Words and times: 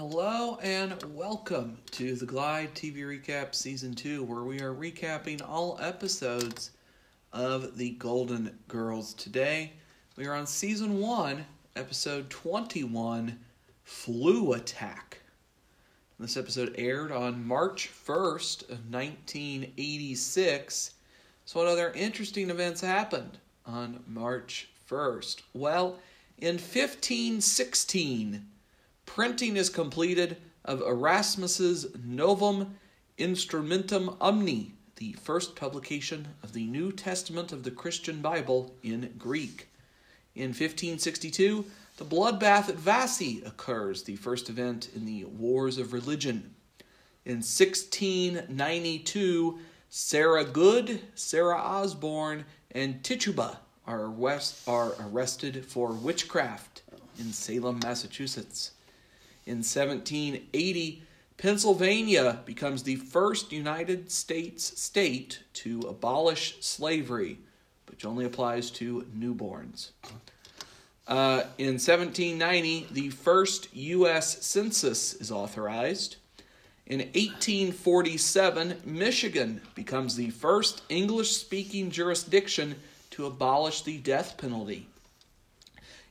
Hello 0.00 0.56
and 0.62 0.96
welcome 1.14 1.76
to 1.90 2.14
the 2.14 2.24
Glide 2.24 2.74
TV 2.74 3.02
Recap 3.02 3.54
Season 3.54 3.94
2, 3.94 4.24
where 4.24 4.44
we 4.44 4.62
are 4.62 4.72
recapping 4.72 5.46
all 5.46 5.78
episodes 5.78 6.70
of 7.34 7.76
The 7.76 7.90
Golden 7.90 8.58
Girls. 8.66 9.12
Today, 9.12 9.74
we 10.16 10.24
are 10.24 10.32
on 10.32 10.46
Season 10.46 11.00
1, 11.00 11.44
Episode 11.76 12.30
21 12.30 13.38
Flu 13.84 14.54
Attack. 14.54 15.18
This 16.18 16.38
episode 16.38 16.74
aired 16.78 17.12
on 17.12 17.46
March 17.46 17.90
1st 18.06 18.70
of 18.70 18.90
1986. 18.90 20.94
So, 21.44 21.60
what 21.60 21.68
other 21.68 21.92
interesting 21.92 22.48
events 22.48 22.80
happened 22.80 23.36
on 23.66 24.02
March 24.06 24.70
1st? 24.88 25.42
Well, 25.52 25.98
in 26.38 26.54
1516, 26.54 28.46
printing 29.14 29.56
is 29.56 29.68
completed 29.68 30.36
of 30.64 30.80
Erasmus's 30.82 31.88
Novum 32.04 32.76
Instrumentum 33.18 34.16
Omne, 34.20 34.72
the 34.96 35.12
first 35.14 35.56
publication 35.56 36.28
of 36.44 36.52
the 36.52 36.66
New 36.66 36.92
Testament 36.92 37.50
of 37.50 37.64
the 37.64 37.72
Christian 37.72 38.22
Bible 38.22 38.72
in 38.84 39.12
Greek. 39.18 39.66
In 40.36 40.50
1562, 40.50 41.64
the 41.96 42.04
bloodbath 42.04 42.68
at 42.68 42.76
Vassy 42.76 43.42
occurs, 43.44 44.04
the 44.04 44.14
first 44.14 44.48
event 44.48 44.90
in 44.94 45.06
the 45.06 45.24
Wars 45.24 45.76
of 45.76 45.92
Religion. 45.92 46.54
In 47.24 47.38
1692, 47.38 49.58
Sarah 49.88 50.44
Good, 50.44 51.00
Sarah 51.16 51.58
Osborne, 51.58 52.44
and 52.70 53.02
Tituba 53.02 53.58
are, 53.88 54.14
are 54.68 54.92
arrested 55.00 55.66
for 55.66 55.90
witchcraft 55.90 56.82
in 57.18 57.32
Salem, 57.32 57.80
Massachusetts. 57.82 58.70
In 59.46 59.58
1780, 59.58 61.02
Pennsylvania 61.36 62.40
becomes 62.44 62.82
the 62.82 62.96
first 62.96 63.50
United 63.50 64.10
States 64.10 64.78
state 64.78 65.40
to 65.54 65.80
abolish 65.88 66.58
slavery, 66.60 67.38
which 67.88 68.04
only 68.04 68.24
applies 68.24 68.70
to 68.72 69.06
newborns. 69.18 69.90
Uh, 71.08 71.44
in 71.58 71.78
1790, 71.78 72.88
the 72.92 73.08
first 73.08 73.74
U.S. 73.74 74.44
Census 74.44 75.14
is 75.14 75.32
authorized. 75.32 76.16
In 76.86 76.98
1847, 76.98 78.82
Michigan 78.84 79.60
becomes 79.74 80.16
the 80.16 80.30
first 80.30 80.82
English 80.88 81.32
speaking 81.36 81.90
jurisdiction 81.90 82.76
to 83.10 83.26
abolish 83.26 83.82
the 83.82 83.98
death 83.98 84.36
penalty. 84.36 84.86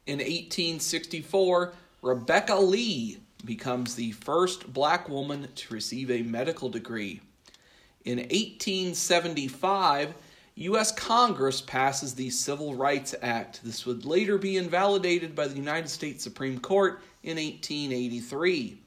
In 0.08 0.18
1864, 0.18 1.74
Rebecca 2.02 2.56
Lee 2.56 3.18
becomes 3.46 3.96
the 3.96 4.12
first 4.12 4.72
black 4.72 5.10
woman 5.10 5.48
to 5.56 5.74
receive 5.74 6.10
a 6.10 6.22
medical 6.24 6.70
degree. 6.70 7.22
In 8.06 8.18
1875, 8.20 10.14
U.S. 10.56 10.92
Congress 10.92 11.62
passes 11.62 12.16
the 12.16 12.30
Civil 12.30 12.76
Rights 12.76 13.16
Act. 13.22 13.62
This 13.64 13.86
would 13.86 14.06
later 14.06 14.38
be 14.38 14.58
invalidated 14.58 15.36
by 15.36 15.48
the 15.48 15.56
United 15.56 15.90
States 15.90 16.24
Supreme 16.24 16.60
Court 16.60 17.02
in 17.24 17.38
1883. 17.38 18.82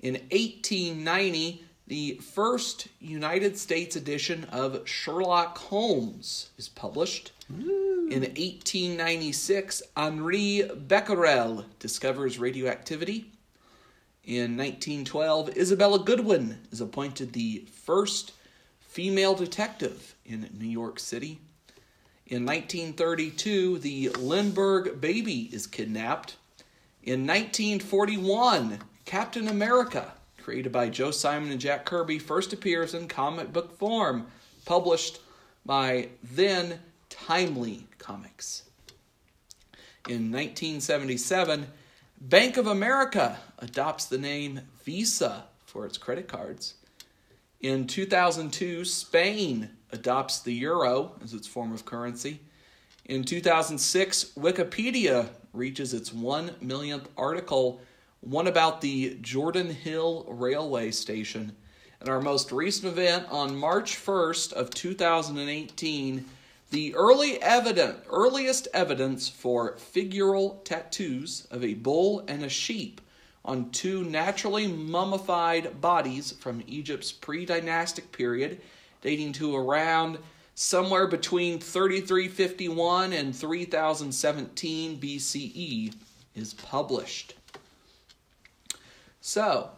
In 0.00 0.14
1890, 0.14 1.64
the 1.88 2.14
first 2.16 2.88
United 3.00 3.56
States 3.56 3.96
edition 3.96 4.44
of 4.52 4.86
Sherlock 4.86 5.56
Holmes 5.56 6.50
is 6.58 6.68
published. 6.68 7.32
Ooh. 7.50 8.08
In 8.10 8.20
1896, 8.20 9.82
Henri 9.96 10.68
Becquerel 10.86 11.64
discovers 11.78 12.38
radioactivity. 12.38 13.32
In 14.24 14.58
1912, 14.58 15.56
Isabella 15.56 15.98
Goodwin 15.98 16.58
is 16.70 16.82
appointed 16.82 17.32
the 17.32 17.66
first 17.72 18.32
female 18.80 19.34
detective 19.34 20.14
in 20.26 20.50
New 20.58 20.68
York 20.68 20.98
City. 20.98 21.40
In 22.26 22.44
1932, 22.44 23.78
the 23.78 24.10
Lindbergh 24.10 25.00
baby 25.00 25.48
is 25.52 25.66
kidnapped. 25.66 26.36
In 27.02 27.26
1941, 27.26 28.80
Captain 29.06 29.48
America, 29.48 30.12
created 30.48 30.72
by 30.72 30.88
Joe 30.88 31.10
Simon 31.10 31.50
and 31.50 31.60
Jack 31.60 31.84
Kirby, 31.84 32.18
first 32.18 32.54
appears 32.54 32.94
in 32.94 33.06
comic 33.06 33.52
book 33.52 33.76
form, 33.76 34.28
published 34.64 35.20
by 35.66 36.08
then 36.22 36.80
Timely 37.10 37.86
Comics. 37.98 38.62
In 40.08 40.32
1977, 40.32 41.66
Bank 42.18 42.56
of 42.56 42.66
America 42.66 43.36
adopts 43.58 44.06
the 44.06 44.16
name 44.16 44.62
Visa 44.84 45.44
for 45.66 45.84
its 45.84 45.98
credit 45.98 46.28
cards. 46.28 46.76
In 47.60 47.86
2002, 47.86 48.86
Spain 48.86 49.68
adopts 49.92 50.40
the 50.40 50.54
euro 50.54 51.12
as 51.22 51.34
its 51.34 51.46
form 51.46 51.74
of 51.74 51.84
currency. 51.84 52.40
In 53.04 53.22
2006, 53.22 54.32
Wikipedia 54.38 55.28
reaches 55.52 55.92
its 55.92 56.10
1 56.10 56.52
millionth 56.62 57.06
article, 57.18 57.82
one 58.20 58.46
about 58.46 58.80
the 58.80 59.16
Jordan 59.20 59.70
Hill 59.70 60.24
Railway 60.28 60.90
Station. 60.90 61.52
And 62.00 62.08
our 62.08 62.20
most 62.20 62.52
recent 62.52 62.92
event 62.92 63.26
on 63.30 63.56
March 63.56 63.96
1st 63.96 64.52
of 64.52 64.70
2018, 64.70 66.24
the 66.70 66.94
early 66.94 67.40
evident, 67.42 67.98
earliest 68.10 68.68
evidence 68.74 69.28
for 69.28 69.76
figural 69.76 70.62
tattoos 70.64 71.46
of 71.50 71.64
a 71.64 71.74
bull 71.74 72.24
and 72.28 72.44
a 72.44 72.48
sheep 72.48 73.00
on 73.44 73.70
two 73.70 74.04
naturally 74.04 74.66
mummified 74.66 75.80
bodies 75.80 76.32
from 76.32 76.62
Egypt's 76.66 77.10
pre 77.10 77.46
dynastic 77.46 78.12
period, 78.12 78.60
dating 79.00 79.32
to 79.32 79.56
around 79.56 80.18
somewhere 80.54 81.06
between 81.06 81.58
3351 81.58 83.12
and 83.12 83.34
3017 83.34 85.00
BCE, 85.00 85.94
is 86.34 86.54
published. 86.54 87.37
So, 89.20 89.70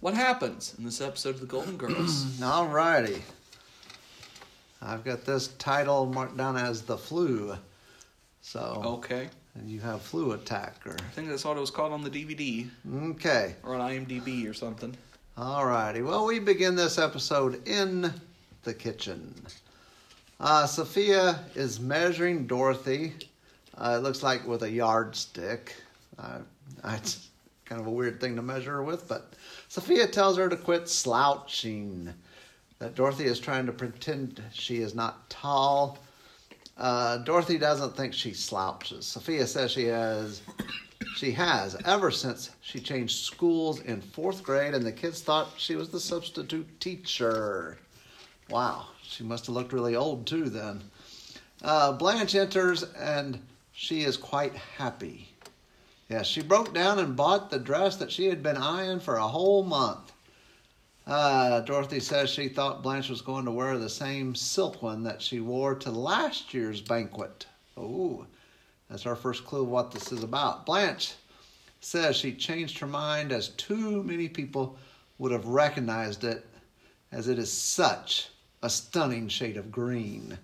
what 0.00 0.14
happens 0.14 0.74
in 0.78 0.84
this 0.84 1.00
episode 1.00 1.36
of 1.36 1.40
The 1.40 1.46
Golden 1.46 1.76
Girls? 1.76 2.40
All 2.42 2.68
righty. 2.68 3.22
I've 4.82 5.04
got 5.04 5.24
this 5.24 5.48
title 5.58 6.06
marked 6.06 6.36
down 6.36 6.56
as 6.56 6.82
The 6.82 6.96
Flu. 6.96 7.56
So. 8.40 8.82
Okay. 8.84 9.28
And 9.54 9.68
you 9.68 9.80
have 9.80 10.00
Flu 10.00 10.32
Attack. 10.32 10.76
Or... 10.86 10.92
I 10.92 11.10
think 11.12 11.28
that's 11.28 11.44
what 11.44 11.56
it 11.56 11.60
was 11.60 11.70
called 11.70 11.92
on 11.92 12.02
the 12.02 12.10
DVD. 12.10 12.68
Okay. 13.10 13.56
Or 13.62 13.74
on 13.74 13.90
IMDb 13.90 14.48
or 14.48 14.54
something. 14.54 14.96
All 15.36 15.66
righty. 15.66 16.02
Well, 16.02 16.26
we 16.26 16.38
begin 16.38 16.76
this 16.76 16.98
episode 16.98 17.66
in 17.66 18.12
the 18.62 18.74
kitchen. 18.74 19.34
Uh, 20.38 20.66
Sophia 20.66 21.40
is 21.54 21.80
measuring 21.80 22.46
Dorothy. 22.46 23.12
Uh, 23.76 23.96
it 23.98 24.02
looks 24.02 24.22
like 24.22 24.46
with 24.46 24.62
a 24.62 24.70
yardstick. 24.70 25.74
Uh, 26.18 26.38
it's 26.84 27.29
kind 27.70 27.80
of 27.80 27.86
a 27.86 27.90
weird 27.90 28.20
thing 28.20 28.34
to 28.34 28.42
measure 28.42 28.72
her 28.72 28.82
with, 28.82 29.06
but 29.06 29.34
Sophia 29.68 30.04
tells 30.08 30.36
her 30.36 30.48
to 30.48 30.56
quit 30.56 30.88
slouching. 30.88 32.12
That 32.80 32.96
Dorothy 32.96 33.26
is 33.26 33.38
trying 33.38 33.66
to 33.66 33.72
pretend 33.72 34.42
she 34.52 34.78
is 34.78 34.94
not 34.94 35.30
tall. 35.30 35.98
Uh, 36.76 37.18
Dorothy 37.18 37.58
doesn't 37.58 37.96
think 37.96 38.12
she 38.12 38.32
slouches. 38.32 39.06
Sophia 39.06 39.46
says 39.46 39.70
she 39.70 39.84
has, 39.84 40.40
she 41.14 41.30
has 41.30 41.76
ever 41.84 42.10
since 42.10 42.50
she 42.60 42.80
changed 42.80 43.24
schools 43.24 43.80
in 43.82 44.00
fourth 44.00 44.42
grade, 44.42 44.74
and 44.74 44.84
the 44.84 44.90
kids 44.90 45.20
thought 45.20 45.50
she 45.56 45.76
was 45.76 45.90
the 45.90 46.00
substitute 46.00 46.80
teacher. 46.80 47.78
Wow, 48.48 48.86
she 49.02 49.22
must 49.22 49.46
have 49.46 49.54
looked 49.54 49.72
really 49.72 49.94
old 49.94 50.26
too 50.26 50.48
then. 50.48 50.82
Uh, 51.62 51.92
Blanche 51.92 52.34
enters, 52.34 52.82
and 52.82 53.38
she 53.72 54.02
is 54.02 54.16
quite 54.16 54.56
happy. 54.56 55.29
Yeah, 56.10 56.22
she 56.22 56.42
broke 56.42 56.74
down 56.74 56.98
and 56.98 57.14
bought 57.14 57.50
the 57.50 57.58
dress 57.60 57.96
that 57.98 58.10
she 58.10 58.26
had 58.26 58.42
been 58.42 58.56
eyeing 58.56 58.98
for 58.98 59.14
a 59.14 59.28
whole 59.28 59.62
month. 59.62 60.10
Uh, 61.06 61.60
Dorothy 61.60 62.00
says 62.00 62.28
she 62.28 62.48
thought 62.48 62.82
Blanche 62.82 63.08
was 63.08 63.22
going 63.22 63.44
to 63.44 63.52
wear 63.52 63.78
the 63.78 63.88
same 63.88 64.34
silk 64.34 64.82
one 64.82 65.04
that 65.04 65.22
she 65.22 65.38
wore 65.38 65.76
to 65.76 65.90
last 65.92 66.52
year's 66.52 66.80
banquet. 66.80 67.46
Oh, 67.76 68.26
that's 68.88 69.06
our 69.06 69.14
first 69.14 69.44
clue 69.44 69.62
of 69.62 69.68
what 69.68 69.92
this 69.92 70.10
is 70.10 70.24
about. 70.24 70.66
Blanche 70.66 71.14
says 71.80 72.16
she 72.16 72.32
changed 72.32 72.80
her 72.80 72.88
mind 72.88 73.30
as 73.30 73.50
too 73.50 74.02
many 74.02 74.28
people 74.28 74.76
would 75.18 75.30
have 75.30 75.46
recognized 75.46 76.24
it, 76.24 76.44
as 77.12 77.28
it 77.28 77.38
is 77.38 77.52
such 77.52 78.30
a 78.64 78.68
stunning 78.68 79.28
shade 79.28 79.56
of 79.56 79.70
green. 79.70 80.36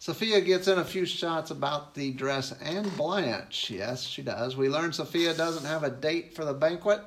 Sophia 0.00 0.40
gets 0.40 0.66
in 0.66 0.78
a 0.78 0.84
few 0.84 1.04
shots 1.04 1.50
about 1.50 1.94
the 1.94 2.10
dress 2.12 2.54
and 2.62 2.96
Blanche. 2.96 3.68
Yes, 3.68 4.02
she 4.02 4.22
does. 4.22 4.56
We 4.56 4.70
learn 4.70 4.94
Sophia 4.94 5.34
doesn't 5.34 5.66
have 5.66 5.84
a 5.84 5.90
date 5.90 6.34
for 6.34 6.46
the 6.46 6.54
banquet. 6.54 7.02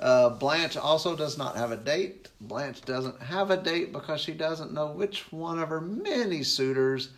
Uh, 0.00 0.30
Blanche 0.30 0.78
also 0.78 1.14
does 1.14 1.36
not 1.36 1.54
have 1.54 1.70
a 1.70 1.76
date. 1.76 2.30
Blanche 2.40 2.80
doesn't 2.80 3.20
have 3.20 3.50
a 3.50 3.58
date 3.58 3.92
because 3.92 4.22
she 4.22 4.32
doesn't 4.32 4.72
know 4.72 4.86
which 4.86 5.30
one 5.30 5.58
of 5.58 5.68
her 5.68 5.82
many 5.82 6.42
suitors 6.42 7.10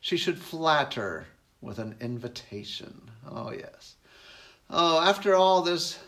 she 0.00 0.18
should 0.18 0.38
flatter 0.38 1.26
with 1.62 1.78
an 1.78 1.94
invitation. 1.98 3.00
Oh, 3.30 3.50
yes. 3.50 3.94
Oh, 4.68 5.00
after 5.00 5.36
all 5.36 5.62
this 5.62 5.98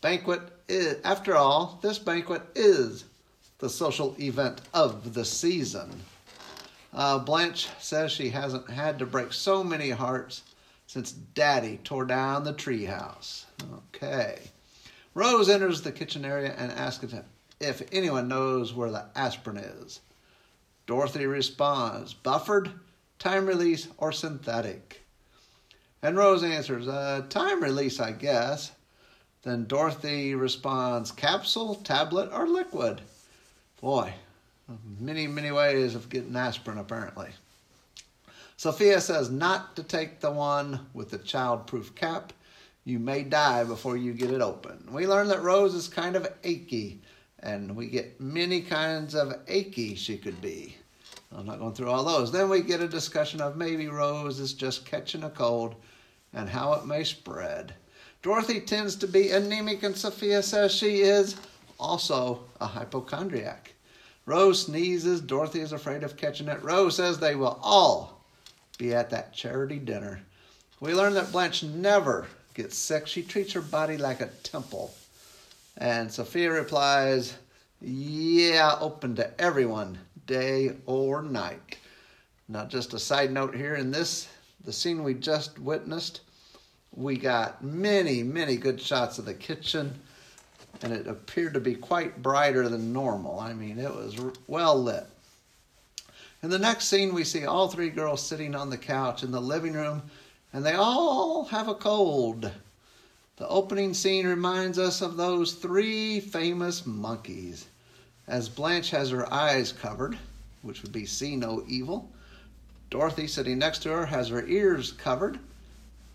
banquet 0.00 0.40
is, 0.66 0.96
after 1.04 1.36
all, 1.36 1.78
this 1.82 2.00
banquet 2.00 2.42
is 2.56 3.04
the 3.58 3.70
social 3.70 4.16
event 4.18 4.60
of 4.74 5.14
the 5.14 5.24
season. 5.24 6.02
Uh, 6.92 7.18
Blanche 7.18 7.68
says 7.78 8.10
she 8.10 8.30
hasn't 8.30 8.68
had 8.70 8.98
to 8.98 9.06
break 9.06 9.32
so 9.32 9.62
many 9.62 9.90
hearts 9.90 10.42
since 10.86 11.12
Daddy 11.12 11.78
tore 11.84 12.06
down 12.06 12.44
the 12.44 12.54
treehouse. 12.54 13.44
Okay. 13.94 14.40
Rose 15.14 15.48
enters 15.48 15.82
the 15.82 15.92
kitchen 15.92 16.24
area 16.24 16.54
and 16.56 16.72
asks 16.72 17.04
if, 17.04 17.14
if 17.60 17.88
anyone 17.92 18.28
knows 18.28 18.72
where 18.72 18.90
the 18.90 19.04
aspirin 19.14 19.58
is. 19.58 20.00
Dorothy 20.86 21.26
responds, 21.26 22.14
buffered, 22.14 22.70
time 23.18 23.46
release, 23.46 23.88
or 23.98 24.12
synthetic. 24.12 25.04
And 26.02 26.16
Rose 26.16 26.42
answers, 26.42 26.88
uh, 26.88 27.26
time 27.28 27.62
release, 27.62 28.00
I 28.00 28.12
guess. 28.12 28.72
Then 29.42 29.66
Dorothy 29.66 30.34
responds, 30.34 31.12
capsule, 31.12 31.74
tablet, 31.74 32.30
or 32.32 32.48
liquid. 32.48 33.02
Boy, 33.80 34.14
many, 34.98 35.26
many 35.26 35.50
ways 35.50 35.94
of 35.94 36.08
getting 36.08 36.36
aspirin, 36.36 36.78
apparently. 36.78 37.28
Sophia 38.56 39.00
says 39.00 39.30
not 39.30 39.76
to 39.76 39.82
take 39.82 40.20
the 40.20 40.30
one 40.30 40.80
with 40.92 41.10
the 41.10 41.18
child-proof 41.18 41.94
cap. 41.94 42.32
You 42.84 42.98
may 42.98 43.22
die 43.22 43.64
before 43.64 43.96
you 43.96 44.12
get 44.12 44.30
it 44.30 44.40
open. 44.40 44.88
We 44.90 45.06
learn 45.06 45.28
that 45.28 45.42
Rose 45.42 45.74
is 45.74 45.88
kind 45.88 46.16
of 46.16 46.26
achy, 46.42 47.00
and 47.40 47.76
we 47.76 47.86
get 47.86 48.20
many 48.20 48.60
kinds 48.60 49.14
of 49.14 49.34
achy 49.46 49.94
she 49.94 50.18
could 50.18 50.40
be. 50.40 50.76
I'm 51.36 51.46
not 51.46 51.58
going 51.58 51.74
through 51.74 51.90
all 51.90 52.04
those. 52.04 52.32
Then 52.32 52.48
we 52.48 52.62
get 52.62 52.80
a 52.80 52.88
discussion 52.88 53.40
of 53.40 53.56
maybe 53.56 53.88
Rose 53.88 54.40
is 54.40 54.54
just 54.54 54.86
catching 54.86 55.24
a 55.24 55.30
cold 55.30 55.74
and 56.32 56.48
how 56.48 56.72
it 56.72 56.86
may 56.86 57.04
spread. 57.04 57.74
Dorothy 58.22 58.60
tends 58.60 58.96
to 58.96 59.06
be 59.06 59.30
anemic, 59.30 59.82
and 59.82 59.96
Sophia 59.96 60.42
says 60.42 60.74
she 60.74 61.00
is 61.02 61.36
also 61.78 62.40
a 62.60 62.66
hypochondriac. 62.66 63.74
Rose 64.28 64.66
sneezes. 64.66 65.22
Dorothy 65.22 65.60
is 65.60 65.72
afraid 65.72 66.02
of 66.02 66.18
catching 66.18 66.48
it. 66.48 66.62
Rose 66.62 66.96
says 66.96 67.18
they 67.18 67.34
will 67.34 67.58
all 67.62 68.22
be 68.76 68.94
at 68.94 69.08
that 69.08 69.32
charity 69.32 69.78
dinner. 69.78 70.20
We 70.80 70.92
learn 70.92 71.14
that 71.14 71.32
Blanche 71.32 71.62
never 71.62 72.26
gets 72.52 72.76
sick. 72.76 73.06
She 73.06 73.22
treats 73.22 73.54
her 73.54 73.62
body 73.62 73.96
like 73.96 74.20
a 74.20 74.26
temple. 74.42 74.94
And 75.78 76.12
Sophia 76.12 76.52
replies, 76.52 77.38
Yeah, 77.80 78.76
open 78.78 79.16
to 79.16 79.40
everyone, 79.40 79.96
day 80.26 80.76
or 80.84 81.22
night. 81.22 81.78
Now, 82.48 82.66
just 82.66 82.92
a 82.92 82.98
side 82.98 83.32
note 83.32 83.54
here 83.54 83.76
in 83.76 83.90
this, 83.90 84.28
the 84.62 84.74
scene 84.74 85.04
we 85.04 85.14
just 85.14 85.58
witnessed, 85.58 86.20
we 86.94 87.16
got 87.16 87.64
many, 87.64 88.22
many 88.22 88.58
good 88.58 88.78
shots 88.78 89.18
of 89.18 89.24
the 89.24 89.32
kitchen, 89.32 89.98
and 90.82 90.92
it 90.92 91.06
appeared 91.06 91.54
to 91.54 91.60
be 91.60 91.74
quite 91.74 92.22
brighter 92.22 92.68
than 92.68 92.92
normal. 92.92 93.40
I 93.40 93.52
mean, 93.52 93.78
it 93.78 93.94
was 93.94 94.16
well 94.46 94.80
lit. 94.80 95.06
In 96.42 96.50
the 96.50 96.58
next 96.58 96.86
scene, 96.86 97.14
we 97.14 97.24
see 97.24 97.44
all 97.44 97.68
three 97.68 97.90
girls 97.90 98.24
sitting 98.24 98.54
on 98.54 98.70
the 98.70 98.78
couch 98.78 99.22
in 99.22 99.32
the 99.32 99.40
living 99.40 99.72
room, 99.72 100.02
and 100.52 100.64
they 100.64 100.74
all 100.74 101.44
have 101.46 101.68
a 101.68 101.74
cold. 101.74 102.50
The 103.36 103.48
opening 103.48 103.94
scene 103.94 104.26
reminds 104.26 104.78
us 104.78 105.00
of 105.00 105.16
those 105.16 105.54
three 105.54 106.20
famous 106.20 106.86
monkeys. 106.86 107.66
As 108.26 108.48
Blanche 108.48 108.90
has 108.90 109.10
her 109.10 109.32
eyes 109.32 109.72
covered, 109.72 110.18
which 110.62 110.82
would 110.82 110.92
be 110.92 111.06
see 111.06 111.34
no 111.34 111.64
evil, 111.66 112.08
Dorothy, 112.90 113.26
sitting 113.26 113.58
next 113.58 113.80
to 113.80 113.90
her, 113.90 114.06
has 114.06 114.28
her 114.28 114.46
ears 114.46 114.92
covered, 114.92 115.38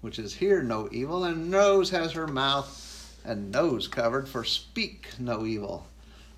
which 0.01 0.17
is 0.17 0.33
hear 0.33 0.63
no 0.63 0.89
evil, 0.91 1.23
and 1.23 1.51
Rose 1.51 1.91
has 1.91 2.13
her 2.13 2.27
mouth 2.27 2.67
and 3.23 3.51
nose 3.51 3.87
covered 3.87 4.27
for 4.27 4.43
speak 4.43 5.09
no 5.19 5.45
evil. 5.45 5.87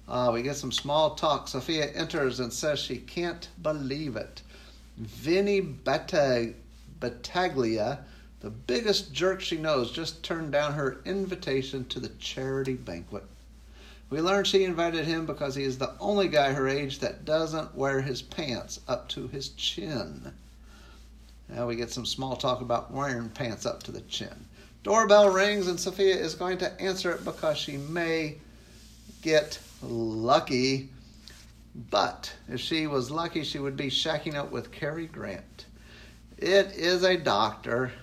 Uh, 0.08 0.30
we 0.34 0.44
get 0.44 0.56
some 0.56 0.72
small 0.72 1.16
talk. 1.16 1.48
Sophia 1.48 1.88
enters 1.88 2.40
and 2.40 2.54
says 2.54 2.80
she 2.80 2.98
can't 2.98 3.48
believe 3.62 4.16
it. 4.16 4.42
Vinny 4.98 5.62
Battag- 5.62 6.56
Battaglia, 7.00 8.00
the 8.40 8.50
biggest 8.50 9.12
jerk 9.12 9.42
she 9.42 9.58
knows, 9.58 9.92
just 9.92 10.24
turned 10.24 10.52
down 10.52 10.74
her 10.74 11.02
invitation 11.06 11.86
to 11.86 12.00
the 12.00 12.10
charity 12.20 12.76
banquet. 12.76 13.24
We 14.10 14.22
learn 14.22 14.44
she 14.44 14.64
invited 14.64 15.06
him 15.06 15.26
because 15.26 15.56
he 15.56 15.64
is 15.64 15.80
the 15.80 15.96
only 16.00 16.28
guy 16.28 16.54
her 16.54 16.68
age 16.68 17.00
that 17.00 17.26
doesn't 17.26 17.76
wear 17.76 18.02
his 18.02 18.22
pants 18.22 18.80
up 18.88 19.10
to 19.10 19.28
his 19.28 19.50
chin. 19.50 20.32
Now 21.50 21.68
we 21.68 21.76
get 21.76 21.92
some 21.92 22.06
small 22.06 22.36
talk 22.36 22.62
about 22.62 22.92
wearing 22.92 23.30
pants 23.30 23.66
up 23.66 23.82
to 23.84 23.92
the 23.92 24.02
chin. 24.02 24.46
Doorbell 24.86 25.30
rings 25.30 25.68
and 25.68 25.80
Sophia 25.80 26.16
is 26.16 26.36
going 26.36 26.60
to 26.60 26.80
answer 26.80 27.12
it 27.12 27.26
because 27.26 27.58
she 27.58 27.76
may 27.76 28.36
get 29.24 29.58
lucky. 29.82 30.90
But 31.90 32.32
if 32.48 32.60
she 32.60 32.86
was 32.86 33.10
lucky, 33.10 33.44
she 33.44 33.58
would 33.58 33.76
be 33.76 33.90
shacking 33.90 34.36
up 34.36 34.52
with 34.52 34.72
Cary 34.72 35.08
Grant. 35.08 35.66
It 36.38 36.68
is 36.76 37.02
a 37.02 37.18
doctor, 37.18 37.94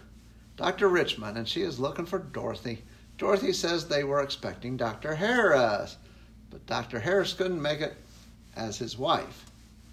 Dr. 0.57 0.89
Richmond, 0.89 1.39
and 1.39 1.49
she 1.49 1.63
is 1.63 1.79
looking 1.79 2.05
for 2.05 2.19
Dorothy. 2.19 2.83
Dorothy 3.17 3.53
says 3.53 3.87
they 3.87 4.03
were 4.03 4.21
expecting 4.21 4.77
Dr. 4.77 5.15
Harris, 5.15 5.97
but 6.51 6.67
Dr. 6.67 6.99
Harris 6.99 7.33
couldn't 7.33 7.63
make 7.63 7.81
it 7.81 7.95
as 8.57 8.77
his 8.77 8.99
wife 8.99 9.47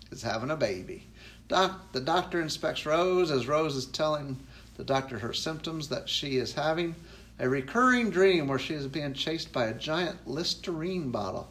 is 0.10 0.24
having 0.24 0.50
a 0.50 0.56
baby. 0.56 1.06
Doc, 1.50 1.92
the 1.92 2.02
doctor 2.02 2.42
inspects 2.42 2.88
Rose 2.88 3.30
as 3.30 3.48
Rose 3.48 3.76
is 3.76 3.86
telling 3.86 4.40
the 4.80 4.86
doctor 4.86 5.20
her 5.20 5.34
symptoms 5.34 5.90
that 5.90 6.08
she 6.08 6.38
is 6.38 6.54
having 6.54 6.96
a 7.38 7.50
recurring 7.50 8.10
dream 8.10 8.48
where 8.48 8.58
she 8.58 8.74
is 8.74 8.88
being 8.88 9.14
chased 9.14 9.52
by 9.52 9.66
a 9.66 9.74
giant 9.74 10.26
Listerine 10.26 11.12
bottle. 11.12 11.50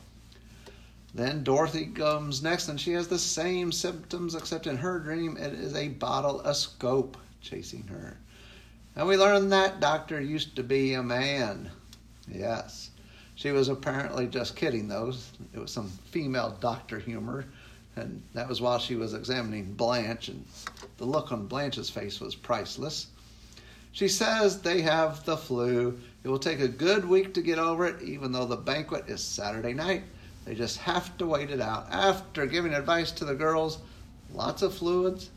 Then 1.15 1.45
Dorothy 1.45 1.85
comes 1.85 2.43
next 2.43 2.69
and 2.69 2.81
she 2.81 2.93
has 2.93 3.07
the 3.07 3.19
same 3.19 3.71
symptoms, 3.71 4.35
except 4.35 4.67
in 4.67 4.79
her 4.79 4.99
dream 4.99 5.37
it 5.37 5.53
is 5.53 5.75
a 5.75 5.89
bottle, 5.89 6.41
a 6.41 6.55
scope 6.55 7.19
chasing 7.43 7.87
her. 7.89 8.17
And 8.97 9.07
we 9.07 9.19
learn 9.19 9.51
that 9.51 9.79
doctor 9.79 10.19
used 10.19 10.57
to 10.57 10.63
be 10.63 10.95
a 10.95 11.03
man. 11.03 11.71
Yes. 12.33 12.93
She 13.35 13.51
was 13.53 13.69
apparently 13.69 14.27
just 14.27 14.57
kidding, 14.57 14.89
though. 14.89 15.13
It 15.53 15.59
was 15.59 15.71
some 15.71 15.91
female 16.11 16.57
doctor 16.61 16.99
humor 16.99 17.45
and 17.99 18.23
that 18.35 18.49
was 18.49 18.61
while 18.61 18.79
she 18.79 18.95
was 18.95 19.15
examining 19.15 19.73
Blanche, 19.73 20.29
and 20.29 20.45
the 20.99 21.05
look 21.05 21.33
on 21.33 21.47
Blanche's 21.47 21.91
face 21.91 22.21
was 22.21 22.35
priceless. 22.35 23.09
She 23.99 24.07
says 24.07 24.61
they 24.61 24.83
have 24.83 25.25
the 25.25 25.37
flu. 25.37 25.99
It 26.23 26.29
will 26.29 26.39
take 26.39 26.61
a 26.61 26.69
good 26.69 27.05
week 27.05 27.35
to 27.35 27.43
get 27.43 27.59
over 27.59 27.85
it, 27.85 28.01
even 28.01 28.31
though 28.31 28.45
the 28.45 28.55
banquet 28.55 29.09
is 29.09 29.21
Saturday 29.21 29.73
night. 29.73 30.05
They 30.45 30.55
just 30.55 30.77
have 30.79 31.19
to 31.19 31.27
wait 31.27 31.51
it 31.51 31.61
out. 31.61 31.89
After 31.91 32.47
giving 32.47 32.75
advice 32.75 33.11
to 33.11 33.25
the 33.25 33.35
girls, 33.35 33.79
lots 34.33 34.63
of 34.63 34.73
fluids, 34.73 35.31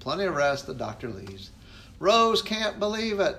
plenty 0.00 0.24
of 0.24 0.34
rest, 0.34 0.66
the 0.66 0.72
doctor 0.72 1.10
leaves. 1.10 1.50
Rose 1.98 2.40
can't 2.40 2.78
believe 2.78 3.20
it. 3.20 3.36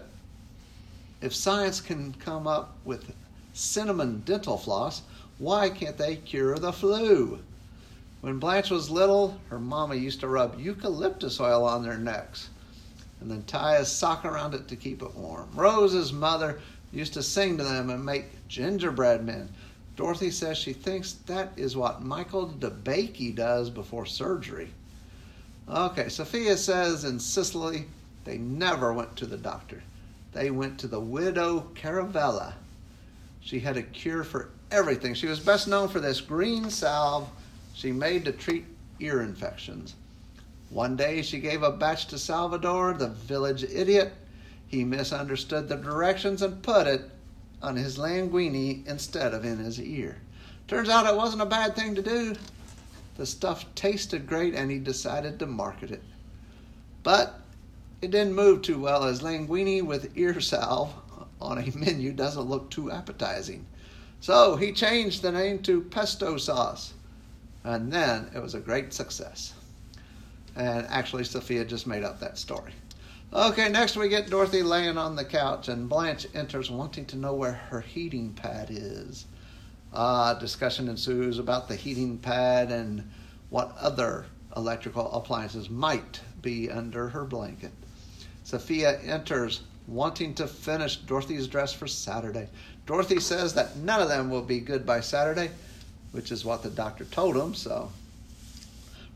If 1.24 1.34
science 1.34 1.82
can 1.82 2.14
come 2.14 2.46
up 2.46 2.76
with 2.86 3.16
cinnamon 3.54 4.22
dental 4.26 4.60
floss, 4.60 5.02
why 5.40 5.72
can't 5.72 5.98
they 5.98 6.18
cure 6.18 6.60
the 6.60 6.72
flu? 6.72 7.40
When 8.22 8.38
Blanche 8.38 8.70
was 8.70 8.92
little, 8.92 9.40
her 9.50 9.58
mama 9.58 9.96
used 9.96 10.20
to 10.20 10.28
rub 10.28 10.60
eucalyptus 10.60 11.40
oil 11.40 11.66
on 11.66 11.82
their 11.82 11.98
necks 11.98 12.50
and 13.20 13.30
then 13.32 13.44
tie 13.44 13.76
a 13.76 13.86
sock 13.86 14.26
around 14.26 14.54
it 14.54 14.68
to 14.68 14.76
keep 14.76 15.02
it 15.02 15.16
warm. 15.16 15.50
Rose's 15.54 16.14
mother 16.14 16.60
used 16.92 17.14
to 17.14 17.24
sing 17.24 17.58
to 17.58 17.64
them 17.64 17.90
and 17.90 18.06
make 18.06 18.48
gingerbread 18.48 19.26
men. 19.26 19.50
Dorothy 19.96 20.30
says 20.30 20.58
she 20.58 20.74
thinks 20.74 21.14
that 21.26 21.52
is 21.58 21.76
what 21.76 22.04
Michael 22.04 22.48
DeBakey 22.60 23.36
does 23.36 23.70
before 23.70 24.06
surgery. 24.06 24.70
Okay, 25.68 26.08
Sophia 26.08 26.56
says 26.56 27.04
in 27.04 27.20
Sicily 27.20 27.86
they 28.24 28.38
never 28.38 28.94
went 28.94 29.16
to 29.18 29.26
the 29.26 29.38
doctor. 29.38 29.82
They 30.34 30.52
went 30.52 30.80
to 30.80 30.88
the 30.88 31.00
widow 31.00 31.72
Caravella. 31.74 32.54
She 33.42 33.60
had 33.60 33.78
a 33.78 33.82
cure 33.82 34.24
for 34.24 34.50
everything. 34.72 35.14
She 35.14 35.28
was 35.28 35.40
best 35.40 35.68
known 35.68 35.88
for 35.88 36.00
this 36.00 36.22
green 36.22 36.70
salve 36.70 37.28
she 37.74 37.92
made 37.92 38.26
to 38.26 38.32
treat 38.32 38.66
ear 39.00 39.22
infections. 39.22 39.96
One 40.70 40.96
day 40.96 41.22
she 41.22 41.40
gave 41.40 41.64
a 41.64 41.72
batch 41.72 42.08
to 42.08 42.18
Salvador, 42.18 42.94
the 42.94 43.08
village 43.08 43.64
idiot. 43.64 44.14
He 44.68 44.84
misunderstood 44.84 45.70
the 45.70 45.78
directions 45.78 46.42
and 46.42 46.62
put 46.62 46.88
it 46.88 47.10
on 47.62 47.76
his 47.76 47.98
linguine 47.98 48.86
instead 48.86 49.34
of 49.34 49.46
in 49.46 49.60
his 49.60 49.80
ear. 49.80 50.18
Turns 50.68 50.90
out 50.90 51.08
it 51.08 51.16
wasn't 51.16 51.42
a 51.42 51.46
bad 51.46 51.76
thing 51.76 51.96
to 51.96 52.02
do. 52.02 52.36
The 53.16 53.26
stuff 53.26 53.66
tasted 53.76 54.28
great 54.28 54.54
and 54.54 54.70
he 54.70 54.78
decided 54.78 55.40
to 55.40 55.46
market 55.46 55.90
it. 55.90 56.04
But 57.02 57.40
it 58.02 58.12
didn't 58.12 58.36
move 58.36 58.62
too 58.62 58.80
well 58.80 59.06
as 59.06 59.22
linguine 59.22 59.84
with 59.84 60.18
ear 60.18 60.40
salve 60.42 60.94
on 61.40 61.58
a 61.58 61.72
menu 61.78 62.12
doesn't 62.12 62.50
look 62.50 62.70
too 62.70 62.92
appetizing. 62.92 63.66
So 64.20 64.58
he 64.58 64.74
changed 64.74 65.22
the 65.22 65.32
name 65.32 65.60
to 65.60 65.82
pesto 65.82 66.38
sauce. 66.38 66.94
And 67.64 67.92
then 67.92 68.30
it 68.36 68.42
was 68.42 68.54
a 68.54 68.60
great 68.60 68.94
success. 68.94 69.54
And 70.58 70.88
actually, 70.90 71.24
Sophia 71.24 71.64
just 71.64 71.86
made 71.86 72.04
up 72.04 72.20
that 72.20 72.38
story. 72.38 72.74
Okay, 73.32 73.70
next 73.70 73.96
we 73.96 74.10
get 74.10 74.30
Dorothy 74.30 74.64
laying 74.64 74.98
on 74.98 75.16
the 75.16 75.24
couch, 75.24 75.68
and 75.68 75.88
Blanche 75.88 76.26
enters 76.34 76.72
wanting 76.72 77.06
to 77.06 77.16
know 77.16 77.36
where 77.36 77.54
her 77.54 77.82
heating 77.82 78.34
pad 78.34 78.70
is. 78.72 79.26
Uh, 79.94 80.34
discussion 80.34 80.90
ensues 80.90 81.38
about 81.38 81.68
the 81.68 81.76
heating 81.76 82.18
pad 82.18 82.72
and 82.72 83.08
what 83.50 83.76
other 83.80 84.26
electrical 84.56 85.12
appliances 85.12 85.70
might 85.70 86.22
be 86.42 86.72
under 86.72 87.10
her 87.10 87.24
blanket. 87.24 87.72
Sophia 88.44 89.00
enters 89.02 89.62
wanting 89.86 90.34
to 90.34 90.48
finish 90.48 90.98
Dorothy's 90.98 91.48
dress 91.48 91.72
for 91.72 91.86
Saturday. 91.86 92.50
Dorothy 92.88 93.20
says 93.20 93.54
that 93.54 93.76
none 93.78 94.02
of 94.02 94.10
them 94.10 94.32
will 94.32 94.42
be 94.42 94.60
good 94.60 94.86
by 94.88 95.02
Saturday, 95.02 95.52
which 96.14 96.32
is 96.32 96.44
what 96.44 96.64
the 96.64 96.70
doctor 96.70 97.06
told 97.06 97.38
him, 97.38 97.54
so. 97.54 97.92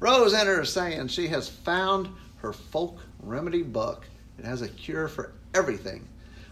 Rose 0.02 0.34
enters 0.34 0.74
saying 0.74 1.10
she 1.10 1.28
has 1.28 1.48
found 1.48 2.10
her 2.38 2.52
folk 2.52 2.98
remedy 3.20 3.62
book. 3.62 4.08
It 4.40 4.46
has 4.46 4.64
a 4.64 4.68
cure 4.68 5.08
for 5.08 5.32
everything. 5.54 6.08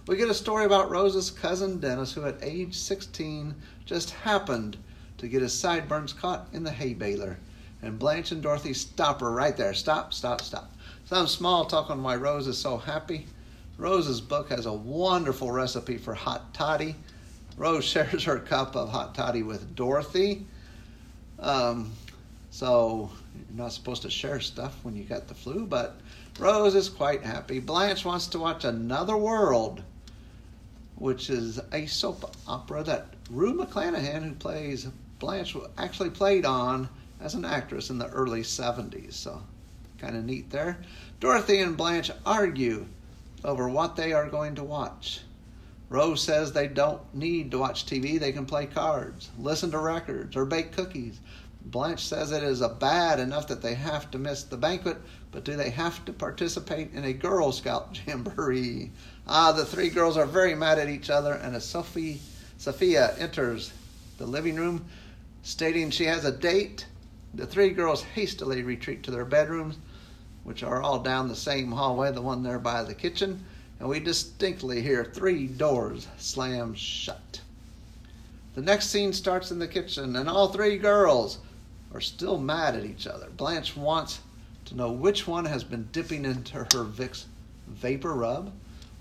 We 0.05 0.17
get 0.17 0.29
a 0.29 0.35
story 0.35 0.65
about 0.65 0.91
Rose's 0.91 1.31
cousin 1.31 1.79
Dennis, 1.79 2.13
who 2.13 2.25
at 2.25 2.37
age 2.43 2.77
16 2.77 3.55
just 3.85 4.11
happened 4.11 4.77
to 5.17 5.27
get 5.27 5.41
his 5.41 5.51
sideburns 5.51 6.13
caught 6.13 6.47
in 6.53 6.63
the 6.63 6.69
hay 6.69 6.93
baler. 6.93 7.39
And 7.81 7.97
Blanche 7.97 8.31
and 8.31 8.43
Dorothy 8.43 8.75
stop 8.75 9.21
her 9.21 9.31
right 9.31 9.57
there. 9.57 9.73
Stop, 9.73 10.13
stop, 10.13 10.41
stop. 10.41 10.71
Some 11.05 11.25
small 11.25 11.65
talk 11.65 11.89
on 11.89 12.03
why 12.03 12.17
Rose 12.17 12.45
is 12.45 12.57
so 12.57 12.77
happy. 12.77 13.25
Rose's 13.79 14.21
book 14.21 14.49
has 14.49 14.67
a 14.67 14.73
wonderful 14.73 15.49
recipe 15.49 15.97
for 15.97 16.13
hot 16.13 16.53
toddy. 16.53 16.95
Rose 17.57 17.83
shares 17.93 18.25
her 18.25 18.37
cup 18.37 18.75
of 18.75 18.89
hot 18.89 19.15
toddy 19.15 19.41
with 19.41 19.75
Dorothy. 19.75 20.45
Um, 21.39 21.91
so 22.51 23.09
you're 23.49 23.63
not 23.63 23.73
supposed 23.73 24.03
to 24.03 24.09
share 24.09 24.39
stuff 24.39 24.77
when 24.83 24.95
you 24.95 25.03
got 25.03 25.27
the 25.27 25.33
flu, 25.33 25.65
but 25.65 25.99
Rose 26.37 26.75
is 26.75 26.87
quite 26.87 27.23
happy. 27.23 27.59
Blanche 27.59 28.05
wants 28.05 28.27
to 28.27 28.39
watch 28.39 28.63
Another 28.63 29.17
World, 29.17 29.83
which 30.95 31.29
is 31.29 31.59
a 31.73 31.85
soap 31.87 32.35
opera 32.47 32.83
that 32.83 33.07
Rue 33.29 33.53
McClanahan, 33.53 34.23
who 34.23 34.33
plays 34.33 34.87
Blanche, 35.17 35.55
actually 35.77 36.11
played 36.11 36.45
on 36.45 36.89
as 37.19 37.33
an 37.33 37.45
actress 37.45 37.89
in 37.89 37.97
the 37.97 38.07
early 38.09 38.41
70s. 38.41 39.13
So 39.13 39.41
kind 39.97 40.15
of 40.15 40.23
neat 40.23 40.49
there. 40.49 40.79
Dorothy 41.19 41.59
and 41.59 41.75
Blanche 41.75 42.11
argue 42.25 42.85
over 43.43 43.67
what 43.67 43.95
they 43.95 44.13
are 44.13 44.29
going 44.29 44.55
to 44.55 44.63
watch. 44.63 45.21
Rose 45.89 46.21
says 46.21 46.51
they 46.51 46.67
don't 46.67 47.01
need 47.15 47.51
to 47.51 47.57
watch 47.57 47.85
TV, 47.85 48.19
they 48.19 48.31
can 48.31 48.45
play 48.45 48.67
cards, 48.67 49.29
listen 49.39 49.71
to 49.71 49.79
records, 49.79 50.35
or 50.35 50.45
bake 50.45 50.71
cookies. 50.71 51.19
Blanche 51.65 52.03
says 52.03 52.31
it 52.31 52.41
is 52.41 52.61
a 52.61 52.69
bad 52.69 53.19
enough 53.19 53.47
that 53.47 53.61
they 53.61 53.75
have 53.75 54.09
to 54.09 54.17
miss 54.17 54.41
the 54.41 54.57
banquet, 54.57 54.97
but 55.31 55.43
do 55.43 55.55
they 55.55 55.69
have 55.69 56.03
to 56.05 56.11
participate 56.11 56.91
in 56.93 57.03
a 57.03 57.13
Girl 57.13 57.51
Scout 57.51 57.99
jamboree? 58.07 58.91
Ah, 59.27 59.51
the 59.51 59.65
three 59.65 59.89
girls 59.89 60.17
are 60.17 60.25
very 60.25 60.55
mad 60.55 60.79
at 60.79 60.89
each 60.89 61.11
other, 61.11 61.33
and 61.33 61.55
as 61.55 61.63
Sophie, 61.63 62.21
Sophia 62.57 63.13
enters 63.19 63.71
the 64.17 64.25
living 64.25 64.55
room, 64.55 64.85
stating 65.43 65.91
she 65.91 66.05
has 66.05 66.25
a 66.25 66.31
date, 66.31 66.87
the 67.35 67.45
three 67.45 67.69
girls 67.69 68.01
hastily 68.01 68.63
retreat 68.63 69.03
to 69.03 69.11
their 69.11 69.25
bedrooms, 69.25 69.77
which 70.43 70.63
are 70.63 70.81
all 70.81 70.97
down 71.03 71.27
the 71.27 71.35
same 71.35 71.71
hallway, 71.71 72.11
the 72.11 72.21
one 72.21 72.41
there 72.41 72.57
by 72.57 72.81
the 72.81 72.95
kitchen, 72.95 73.45
and 73.79 73.87
we 73.87 73.99
distinctly 73.99 74.81
hear 74.81 75.05
three 75.05 75.45
doors 75.45 76.07
slam 76.17 76.73
shut. 76.73 77.41
The 78.55 78.61
next 78.61 78.87
scene 78.87 79.13
starts 79.13 79.51
in 79.51 79.59
the 79.59 79.67
kitchen, 79.67 80.15
and 80.15 80.27
all 80.27 80.47
three 80.47 80.77
girls 80.79 81.37
are 81.93 82.01
still 82.01 82.37
mad 82.37 82.75
at 82.75 82.85
each 82.85 83.07
other. 83.07 83.29
Blanche 83.29 83.75
wants 83.75 84.19
to 84.65 84.75
know 84.75 84.91
which 84.91 85.27
one 85.27 85.45
has 85.45 85.63
been 85.63 85.89
dipping 85.91 86.25
into 86.25 86.57
her 86.57 86.65
Vicks 86.65 87.25
VapoRub. 87.81 88.51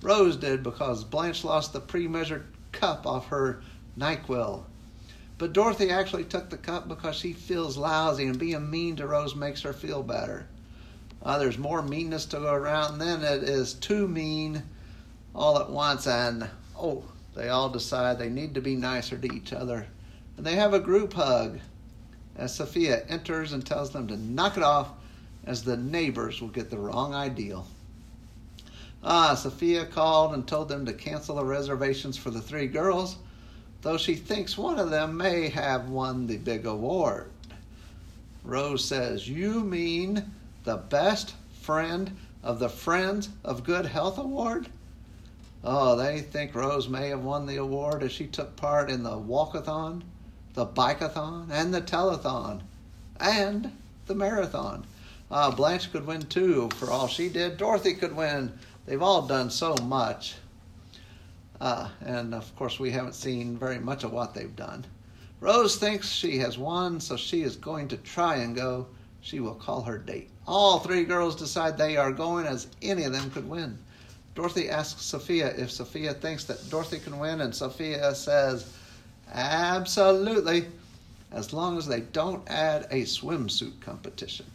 Rose 0.00 0.36
did 0.36 0.62
because 0.62 1.04
Blanche 1.04 1.44
lost 1.44 1.72
the 1.72 1.80
pre 1.80 2.06
measured 2.08 2.46
cup 2.72 3.06
off 3.06 3.28
her 3.28 3.62
NyQuil. 3.98 4.64
But 5.38 5.52
Dorothy 5.52 5.90
actually 5.90 6.24
took 6.24 6.50
the 6.50 6.56
cup 6.56 6.88
because 6.88 7.16
she 7.16 7.32
feels 7.32 7.76
lousy 7.76 8.26
and 8.26 8.38
being 8.38 8.70
mean 8.70 8.96
to 8.96 9.06
Rose 9.06 9.34
makes 9.34 9.62
her 9.62 9.72
feel 9.72 10.02
better. 10.02 10.46
Uh, 11.22 11.38
there's 11.38 11.58
more 11.58 11.82
meanness 11.82 12.26
to 12.26 12.38
go 12.38 12.52
around. 12.52 12.98
Then 12.98 13.22
it 13.22 13.42
is 13.42 13.74
too 13.74 14.08
mean 14.08 14.62
all 15.34 15.58
at 15.58 15.70
once, 15.70 16.06
and 16.06 16.48
oh, 16.76 17.04
they 17.34 17.48
all 17.48 17.68
decide 17.68 18.18
they 18.18 18.30
need 18.30 18.54
to 18.54 18.60
be 18.60 18.76
nicer 18.76 19.18
to 19.18 19.34
each 19.34 19.52
other. 19.52 19.86
And 20.36 20.46
they 20.46 20.56
have 20.56 20.74
a 20.74 20.80
group 20.80 21.12
hug 21.12 21.58
as 22.38 22.54
Sophia 22.54 23.04
enters 23.08 23.52
and 23.52 23.66
tells 23.66 23.90
them 23.90 24.06
to 24.06 24.16
knock 24.16 24.56
it 24.56 24.62
off, 24.62 24.90
as 25.44 25.64
the 25.64 25.76
neighbors 25.76 26.40
will 26.40 26.48
get 26.48 26.70
the 26.70 26.78
wrong 26.78 27.12
ideal. 27.12 27.66
Ah, 29.02 29.34
Sophia 29.34 29.84
called 29.84 30.34
and 30.34 30.46
told 30.46 30.68
them 30.68 30.86
to 30.86 30.92
cancel 30.92 31.36
the 31.36 31.44
reservations 31.44 32.16
for 32.16 32.30
the 32.30 32.40
three 32.40 32.66
girls, 32.66 33.16
though 33.82 33.98
she 33.98 34.14
thinks 34.14 34.56
one 34.56 34.78
of 34.78 34.90
them 34.90 35.16
may 35.16 35.48
have 35.48 35.88
won 35.88 36.26
the 36.26 36.36
big 36.36 36.64
award. 36.64 37.30
Rose 38.44 38.84
says, 38.84 39.28
You 39.28 39.60
mean 39.60 40.32
the 40.64 40.76
best 40.76 41.34
friend 41.60 42.16
of 42.42 42.58
the 42.58 42.68
Friends 42.68 43.30
of 43.44 43.64
Good 43.64 43.86
Health 43.86 44.16
Award? 44.16 44.68
Oh, 45.64 45.96
they 45.96 46.20
think 46.20 46.54
Rose 46.54 46.88
may 46.88 47.08
have 47.08 47.24
won 47.24 47.46
the 47.46 47.56
award 47.56 48.02
as 48.02 48.12
she 48.12 48.26
took 48.26 48.54
part 48.56 48.90
in 48.90 49.02
the 49.02 49.18
walkathon 49.18 50.02
the 50.58 50.66
bikeathon 50.66 51.48
and 51.52 51.72
the 51.72 51.80
telethon 51.80 52.60
and 53.20 53.70
the 54.06 54.14
marathon. 54.14 54.84
Uh, 55.30 55.52
Blanche 55.52 55.92
could 55.92 56.04
win 56.04 56.22
too 56.22 56.68
for 56.74 56.90
all 56.90 57.06
she 57.06 57.28
did. 57.28 57.56
Dorothy 57.56 57.94
could 57.94 58.16
win. 58.16 58.52
They've 58.84 59.00
all 59.00 59.22
done 59.22 59.50
so 59.50 59.76
much. 59.76 60.34
Uh, 61.60 61.88
and 62.00 62.34
of 62.34 62.56
course, 62.56 62.80
we 62.80 62.90
haven't 62.90 63.14
seen 63.14 63.56
very 63.56 63.78
much 63.78 64.02
of 64.02 64.12
what 64.12 64.34
they've 64.34 64.56
done. 64.56 64.84
Rose 65.38 65.76
thinks 65.76 66.08
she 66.08 66.38
has 66.38 66.58
won, 66.58 66.98
so 66.98 67.16
she 67.16 67.42
is 67.42 67.54
going 67.54 67.86
to 67.86 67.96
try 67.96 68.38
and 68.38 68.56
go. 68.56 68.88
She 69.20 69.38
will 69.38 69.54
call 69.54 69.82
her 69.82 69.96
date. 69.98 70.28
All 70.44 70.80
three 70.80 71.04
girls 71.04 71.36
decide 71.36 71.78
they 71.78 71.96
are 71.96 72.10
going, 72.10 72.46
as 72.46 72.66
any 72.82 73.04
of 73.04 73.12
them 73.12 73.30
could 73.30 73.48
win. 73.48 73.78
Dorothy 74.34 74.68
asks 74.68 75.02
Sophia 75.02 75.54
if 75.56 75.70
Sophia 75.70 76.14
thinks 76.14 76.42
that 76.46 76.68
Dorothy 76.68 76.98
can 76.98 77.20
win, 77.20 77.42
and 77.42 77.54
Sophia 77.54 78.12
says, 78.12 78.72
Absolutely, 79.32 80.66
as 81.32 81.52
long 81.52 81.76
as 81.76 81.86
they 81.86 82.00
don't 82.00 82.48
add 82.48 82.86
a 82.90 83.02
swimsuit 83.02 83.80
competition. 83.80 84.46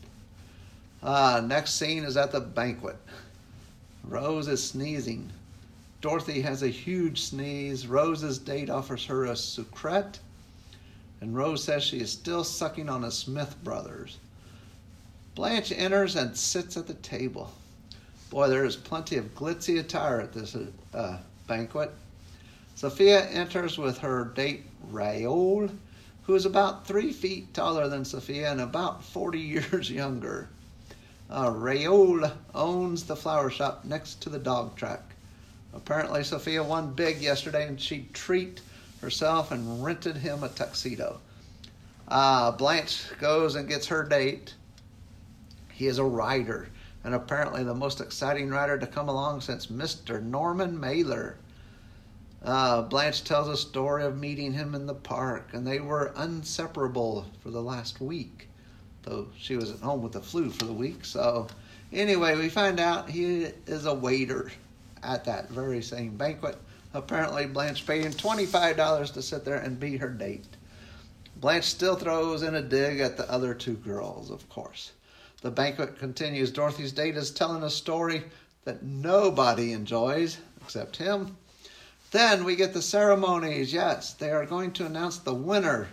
Uh, 1.02 1.42
next 1.46 1.76
scene 1.76 2.04
is 2.04 2.18
at 2.18 2.32
the 2.32 2.40
banquet. 2.40 2.98
Rose 4.04 4.48
is 4.48 4.64
sneezing. 4.64 5.32
Dorothy 6.02 6.42
has 6.42 6.64
a 6.64 6.68
huge 6.68 7.22
sneeze. 7.22 7.88
Rose's 7.88 8.38
date 8.38 8.70
offers 8.70 9.06
her 9.06 9.26
a 9.26 9.32
Sucret, 9.32 10.20
and 11.22 11.36
Rose 11.36 11.64
says 11.64 11.84
she 11.84 12.00
is 12.00 12.12
still 12.12 12.44
sucking 12.44 12.90
on 12.90 13.04
a 13.04 13.12
Smith 13.12 13.56
Brothers. 13.64 14.18
Blanche 15.36 15.72
enters 15.72 16.16
and 16.16 16.36
sits 16.36 16.78
at 16.78 16.88
the 16.88 16.94
table. 16.96 17.54
Boy, 18.30 18.50
there 18.50 18.66
is 18.66 18.76
plenty 18.76 19.16
of 19.18 19.36
glitzy 19.36 19.80
attire 19.80 20.20
at 20.20 20.34
this 20.34 20.58
uh, 20.94 21.18
banquet. 21.48 21.92
Sophia 22.76 23.28
enters 23.30 23.78
with 23.78 24.00
her 24.00 24.26
date 24.26 24.66
Raoul, 24.90 25.70
who 26.24 26.36
is 26.36 26.46
about 26.46 26.88
three 26.88 27.14
feet 27.14 27.54
taller 27.54 27.88
than 27.88 28.04
Sophia 28.04 28.52
and 28.52 28.62
about 28.62 29.04
40 29.04 29.40
years 29.40 29.92
younger. 29.92 30.50
Uh, 31.30 31.52
Raoul 31.52 32.32
owns 32.54 33.04
the 33.04 33.16
flower 33.16 33.50
shop 33.50 33.86
next 33.86 34.22
to 34.22 34.30
the 34.30 34.40
dog 34.40 34.76
track. 34.76 35.02
Apparently, 35.74 36.24
Sophia 36.24 36.64
won 36.64 36.94
big 36.94 37.22
yesterday 37.22 37.68
and 37.68 37.80
she 37.80 38.08
treated 38.14 38.62
herself 39.02 39.52
and 39.52 39.84
rented 39.84 40.18
him 40.18 40.44
a 40.44 40.50
tuxedo. 40.50 41.20
Uh, 42.08 42.52
Blanche 42.52 43.06
goes 43.20 43.56
and 43.56 43.68
gets 43.68 43.88
her 43.88 44.04
date. 44.04 44.54
He 45.72 45.88
is 45.88 45.98
a 45.98 46.04
writer, 46.04 46.70
and 47.04 47.14
apparently 47.16 47.64
the 47.64 47.74
most 47.74 48.02
exciting 48.02 48.50
writer 48.50 48.78
to 48.78 48.88
come 48.88 49.10
along 49.10 49.42
since 49.42 49.68
Mr. 49.68 50.22
Norman 50.22 50.80
Mailer. 50.80 51.38
Uh, 52.44 52.82
Blanche 52.82 53.24
tells 53.24 53.48
a 53.48 53.56
story 53.56 54.04
of 54.04 54.20
meeting 54.20 54.52
him 54.52 54.76
in 54.76 54.86
the 54.86 54.94
park, 54.94 55.52
and 55.54 55.66
they 55.66 55.80
were 55.80 56.14
inseparable 56.22 57.26
for 57.42 57.52
the 57.52 57.62
last 57.62 58.02
week, 58.02 58.50
though 59.04 59.28
she 59.38 59.56
was 59.56 59.72
at 59.72 59.80
home 59.80 60.02
with 60.02 60.12
the 60.12 60.22
flu 60.22 60.50
for 60.50 60.66
the 60.66 60.74
week. 60.74 61.06
So, 61.06 61.48
anyway, 61.94 62.36
we 62.36 62.50
find 62.50 62.82
out 62.82 63.10
he 63.10 63.46
is 63.66 63.86
a 63.86 63.94
waiter 63.94 64.52
at 65.02 65.24
that 65.24 65.50
very 65.52 65.82
same 65.82 66.18
banquet. 66.18 66.58
Apparently, 66.94 67.46
Blanche 67.46 67.88
paid 67.88 68.04
him 68.04 68.12
$25 68.12 69.14
to 69.14 69.22
sit 69.22 69.46
there 69.46 69.58
and 69.58 69.80
be 69.80 69.96
her 69.96 70.10
date. 70.10 70.46
Blanche 71.38 71.66
still 71.66 71.96
throws 71.96 72.44
in 72.44 72.56
a 72.56 72.62
dig 72.62 73.00
at 73.00 73.16
the 73.16 73.30
other 73.32 73.54
two 73.54 73.76
girls, 73.76 74.30
of 74.30 74.48
course. 74.50 74.92
The 75.42 75.52
banquet 75.52 75.98
continues. 75.98 76.52
Dorothy's 76.52 76.92
date 76.92 77.16
is 77.16 77.32
telling 77.32 77.64
a 77.64 77.70
story 77.70 78.24
that 78.66 78.84
nobody 78.84 79.72
enjoys 79.72 80.40
except 80.62 80.98
him. 80.98 81.38
Then 82.14 82.46
we 82.46 82.56
get 82.56 82.74
the 82.74 82.82
ceremonies. 82.84 83.74
Yes, 83.74 84.14
they 84.14 84.30
are 84.30 84.46
going 84.46 84.72
to 84.74 84.86
announce 84.86 85.18
the 85.18 85.34
winner 85.34 85.90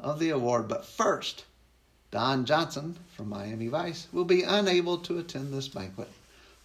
of 0.00 0.18
the 0.18 0.30
award. 0.30 0.66
But 0.66 0.84
first, 0.84 1.44
Don 2.10 2.44
Johnson 2.44 2.96
from 3.16 3.28
Miami 3.28 3.68
Vice 3.68 4.08
will 4.12 4.24
be 4.24 4.42
unable 4.42 4.98
to 4.98 5.20
attend 5.20 5.54
this 5.54 5.68
banquet. 5.68 6.10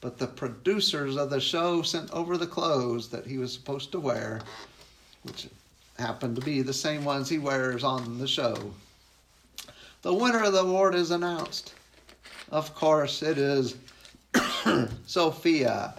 but 0.02 0.18
the 0.18 0.28
producers 0.28 1.16
of 1.16 1.30
the 1.30 1.40
show 1.40 1.84
sent 1.84 2.12
over 2.12 2.36
the 2.36 2.48
clothes 2.48 3.10
that 3.10 3.28
he 3.28 3.38
was 3.38 3.54
supposed 3.54 3.92
to 3.92 4.00
wear, 4.00 4.42
which 5.22 5.48
happened 6.00 6.36
to 6.36 6.42
be 6.42 6.62
the 6.64 6.74
same 6.74 7.06
ones 7.06 7.30
he 7.30 7.38
wears 7.38 7.84
on 7.84 8.18
the 8.18 8.28
show. 8.28 8.74
The 10.02 10.14
winner 10.14 10.44
of 10.44 10.52
the 10.52 10.62
award 10.62 10.96
is 10.96 11.12
announced. 11.12 11.74
Of 12.52 12.74
course, 12.74 13.22
it 13.22 13.38
is 13.38 13.78
Sophia. 15.06 15.94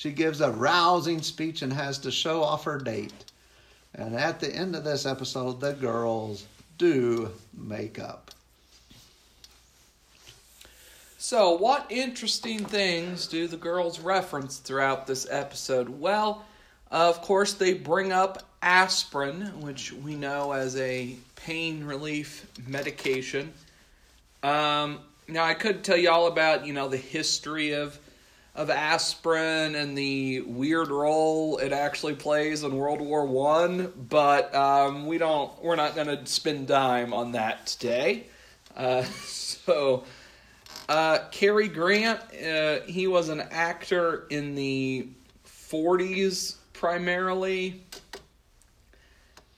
She 0.00 0.12
gives 0.12 0.40
a 0.40 0.50
rousing 0.50 1.20
speech 1.20 1.60
and 1.60 1.74
has 1.74 1.98
to 1.98 2.10
show 2.10 2.42
off 2.42 2.64
her 2.64 2.78
date. 2.78 3.12
And 3.94 4.16
at 4.16 4.40
the 4.40 4.48
end 4.48 4.74
of 4.74 4.82
this 4.82 5.04
episode, 5.04 5.60
the 5.60 5.74
girls 5.74 6.46
do 6.78 7.32
make 7.52 7.98
up. 7.98 8.30
So, 11.18 11.50
what 11.50 11.84
interesting 11.90 12.64
things 12.64 13.26
do 13.26 13.46
the 13.46 13.58
girls 13.58 14.00
reference 14.00 14.56
throughout 14.56 15.06
this 15.06 15.26
episode? 15.30 15.90
Well, 15.90 16.46
of 16.90 17.20
course, 17.20 17.52
they 17.52 17.74
bring 17.74 18.10
up 18.10 18.42
aspirin, 18.62 19.60
which 19.60 19.92
we 19.92 20.14
know 20.14 20.52
as 20.52 20.76
a 20.76 21.14
pain 21.36 21.84
relief 21.84 22.46
medication. 22.66 23.52
Um, 24.42 25.00
now, 25.28 25.44
I 25.44 25.52
could 25.52 25.84
tell 25.84 25.98
you 25.98 26.08
all 26.08 26.26
about, 26.26 26.66
you 26.66 26.72
know, 26.72 26.88
the 26.88 26.96
history 26.96 27.72
of 27.72 27.98
of 28.54 28.68
aspirin 28.68 29.74
and 29.74 29.96
the 29.96 30.40
weird 30.40 30.88
role 30.88 31.58
it 31.58 31.72
actually 31.72 32.14
plays 32.14 32.62
in 32.64 32.76
World 32.76 33.00
War 33.00 33.24
One, 33.24 33.92
but 34.08 34.54
um, 34.54 35.06
we 35.06 35.18
don't. 35.18 35.52
We're 35.62 35.76
not 35.76 35.94
going 35.94 36.08
to 36.08 36.26
spend 36.26 36.68
time 36.68 37.14
on 37.14 37.32
that 37.32 37.66
today. 37.66 38.26
Uh, 38.76 39.02
so, 39.24 40.04
uh, 40.88 41.20
Cary 41.30 41.68
Grant, 41.68 42.20
uh, 42.44 42.80
he 42.86 43.06
was 43.06 43.28
an 43.28 43.40
actor 43.40 44.26
in 44.30 44.54
the 44.54 45.08
'40s 45.46 46.56
primarily, 46.72 47.82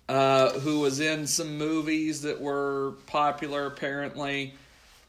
uh, 0.08 0.50
who 0.60 0.80
was 0.80 1.00
in 1.00 1.26
some 1.26 1.56
movies 1.56 2.22
that 2.22 2.40
were 2.40 2.94
popular 3.06 3.66
apparently. 3.66 4.54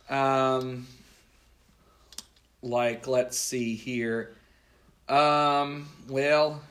Um, 0.09 0.87
like 2.63 3.07
let's 3.07 3.37
see 3.37 3.75
here 3.75 4.33
um 5.09 5.87
well 6.07 6.61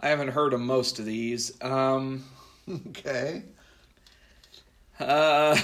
i 0.00 0.08
haven't 0.08 0.28
heard 0.28 0.54
of 0.54 0.60
most 0.60 0.98
of 0.98 1.04
these 1.04 1.52
um 1.62 2.24
Okay. 2.88 3.42
uh 4.98 5.56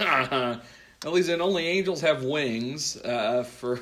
at 0.00 1.12
least 1.12 1.28
in 1.28 1.40
only 1.40 1.66
angels 1.66 2.00
have 2.00 2.24
wings 2.24 2.96
uh 2.96 3.44
for 3.44 3.80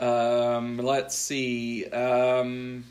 um 0.00 0.78
let's 0.78 1.16
see 1.16 1.84
um 1.86 2.84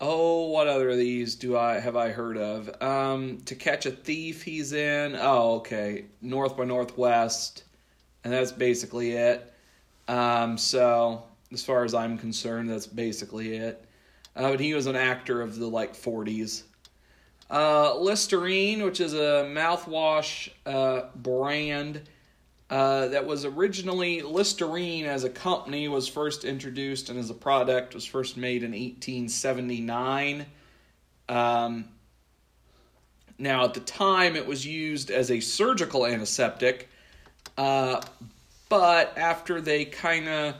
Oh, 0.00 0.46
what 0.46 0.68
other 0.68 0.90
of 0.90 0.96
these 0.96 1.34
do 1.34 1.56
I 1.56 1.80
have 1.80 1.96
I 1.96 2.10
heard 2.10 2.36
of? 2.36 2.70
Um, 2.80 3.38
to 3.46 3.56
catch 3.56 3.84
a 3.84 3.90
thief, 3.90 4.42
he's 4.42 4.72
in. 4.72 5.16
Oh, 5.16 5.56
okay, 5.56 6.04
North 6.22 6.56
by 6.56 6.64
Northwest, 6.64 7.64
and 8.22 8.32
that's 8.32 8.52
basically 8.52 9.12
it. 9.12 9.52
Um, 10.06 10.56
so 10.56 11.24
as 11.52 11.64
far 11.64 11.84
as 11.84 11.94
I'm 11.94 12.16
concerned, 12.16 12.70
that's 12.70 12.86
basically 12.86 13.56
it. 13.56 13.84
Uh, 14.36 14.52
but 14.52 14.60
he 14.60 14.72
was 14.72 14.86
an 14.86 14.94
actor 14.94 15.42
of 15.42 15.56
the 15.56 15.66
like 15.66 15.94
40s. 15.94 16.62
Uh, 17.50 17.98
Listerine, 17.98 18.84
which 18.84 19.00
is 19.00 19.14
a 19.14 19.48
mouthwash 19.50 20.50
uh, 20.64 21.06
brand 21.16 22.02
uh, 22.70 23.08
that 23.08 23.24
was 23.26 23.44
originally 23.46 24.20
Listerine 24.20 25.06
as 25.06 25.24
a 25.24 25.30
company 25.30 25.88
was 25.88 26.06
first 26.06 26.44
introduced 26.44 27.08
and 27.08 27.18
as 27.18 27.30
a 27.30 27.34
product 27.34 27.94
was 27.94 28.04
first 28.04 28.36
made 28.36 28.62
in 28.62 28.72
1879. 28.72 30.44
Um, 31.30 31.86
now, 33.38 33.64
at 33.64 33.74
the 33.74 33.80
time, 33.80 34.36
it 34.36 34.46
was 34.46 34.66
used 34.66 35.10
as 35.10 35.30
a 35.30 35.40
surgical 35.40 36.04
antiseptic, 36.04 36.88
uh, 37.56 38.02
but 38.68 39.16
after 39.16 39.60
they 39.60 39.86
kind 39.86 40.28
of 40.28 40.54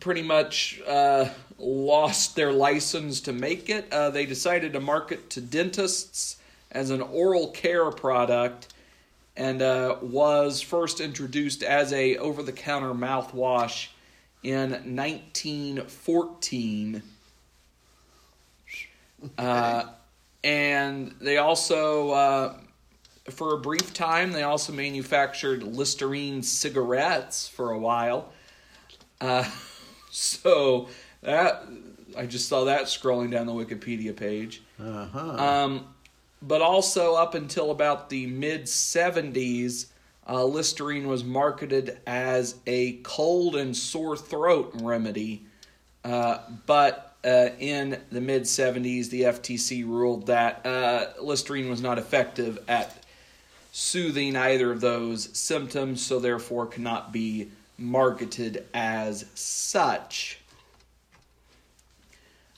pretty 0.00 0.22
much 0.22 0.82
uh, 0.86 1.26
lost 1.58 2.36
their 2.36 2.52
license 2.52 3.20
to 3.22 3.32
make 3.32 3.70
it, 3.70 3.90
uh, 3.92 4.10
they 4.10 4.26
decided 4.26 4.72
to 4.74 4.80
market 4.80 5.30
to 5.30 5.40
dentists 5.40 6.36
as 6.72 6.90
an 6.90 7.00
oral 7.00 7.48
care 7.48 7.90
product 7.92 8.73
and 9.36 9.62
uh, 9.62 9.96
was 10.00 10.60
first 10.60 11.00
introduced 11.00 11.62
as 11.62 11.92
a 11.92 12.16
over-the-counter 12.18 12.94
mouthwash 12.94 13.88
in 14.42 14.70
1914. 14.70 17.02
Uh, 19.38 19.86
and 20.44 21.14
they 21.18 21.38
also, 21.38 22.10
uh, 22.10 22.54
for 23.30 23.54
a 23.54 23.58
brief 23.58 23.94
time, 23.94 24.32
they 24.32 24.42
also 24.42 24.70
manufactured 24.70 25.62
Listerine 25.62 26.42
cigarettes 26.42 27.48
for 27.48 27.70
a 27.70 27.78
while. 27.78 28.34
Uh, 29.22 29.50
so 30.10 30.88
that 31.22 31.64
I 32.16 32.26
just 32.26 32.48
saw 32.48 32.64
that 32.64 32.82
scrolling 32.82 33.30
down 33.30 33.46
the 33.46 33.52
Wikipedia 33.52 34.14
page. 34.14 34.62
Uh-huh. 34.78 35.18
Um, 35.18 35.93
but 36.46 36.60
also 36.60 37.14
up 37.14 37.34
until 37.34 37.70
about 37.70 38.10
the 38.10 38.26
mid 38.26 38.64
70s, 38.64 39.86
uh, 40.28 40.44
Listerine 40.44 41.08
was 41.08 41.24
marketed 41.24 41.98
as 42.06 42.56
a 42.66 42.92
cold 43.02 43.56
and 43.56 43.76
sore 43.76 44.16
throat 44.16 44.72
remedy. 44.74 45.46
Uh, 46.04 46.38
but 46.66 47.16
uh, 47.24 47.48
in 47.58 47.98
the 48.10 48.20
mid 48.20 48.42
70s, 48.42 49.08
the 49.08 49.22
FTC 49.22 49.86
ruled 49.86 50.26
that 50.26 50.64
uh, 50.66 51.06
Listerine 51.20 51.70
was 51.70 51.80
not 51.80 51.98
effective 51.98 52.58
at 52.68 52.94
soothing 53.72 54.36
either 54.36 54.70
of 54.70 54.80
those 54.80 55.36
symptoms, 55.36 56.04
so 56.04 56.20
therefore 56.20 56.66
cannot 56.66 57.12
be 57.12 57.50
marketed 57.78 58.66
as 58.74 59.24
such. 59.34 60.38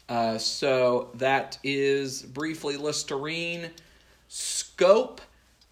Uh, 0.08 0.38
so 0.38 1.10
that 1.14 1.58
is 1.64 2.22
briefly 2.22 2.76
Listerine. 2.76 3.70
Scope 4.28 5.20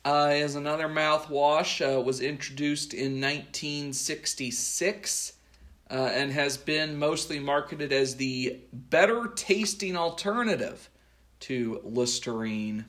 uh, 0.04 0.30
is 0.32 0.56
another 0.56 0.88
mouthwash. 0.88 1.80
Uh, 1.80 2.00
was 2.00 2.20
introduced 2.20 2.94
in 2.94 3.20
1966 3.20 5.34
uh, 5.90 5.94
and 5.94 6.32
has 6.32 6.56
been 6.56 6.98
mostly 6.98 7.38
marketed 7.38 7.92
as 7.92 8.16
the 8.16 8.60
better 8.72 9.28
tasting 9.34 9.96
alternative 9.96 10.90
to 11.40 11.80
Listerine. 11.84 12.86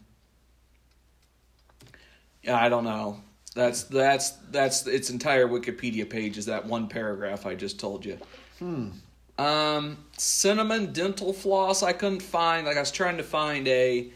Yeah, 2.43 2.57
I 2.57 2.69
don't 2.69 2.83
know. 2.83 3.21
That's 3.53 3.83
that's 3.83 4.31
that's 4.51 4.85
its 4.85 5.09
entire 5.09 5.47
Wikipedia 5.47 6.09
page 6.09 6.37
is 6.37 6.45
that 6.45 6.65
one 6.65 6.87
paragraph 6.87 7.45
I 7.45 7.55
just 7.55 7.79
told 7.79 8.05
you. 8.05 8.17
Hmm. 8.59 8.89
Um, 9.37 9.97
cinnamon 10.17 10.93
dental 10.93 11.33
floss. 11.33 11.83
I 11.83 11.93
couldn't 11.93 12.21
find. 12.21 12.65
Like 12.65 12.77
I 12.77 12.79
was 12.79 12.91
trying 12.91 13.17
to 13.17 13.23
find 13.23 13.67
a, 13.67 14.09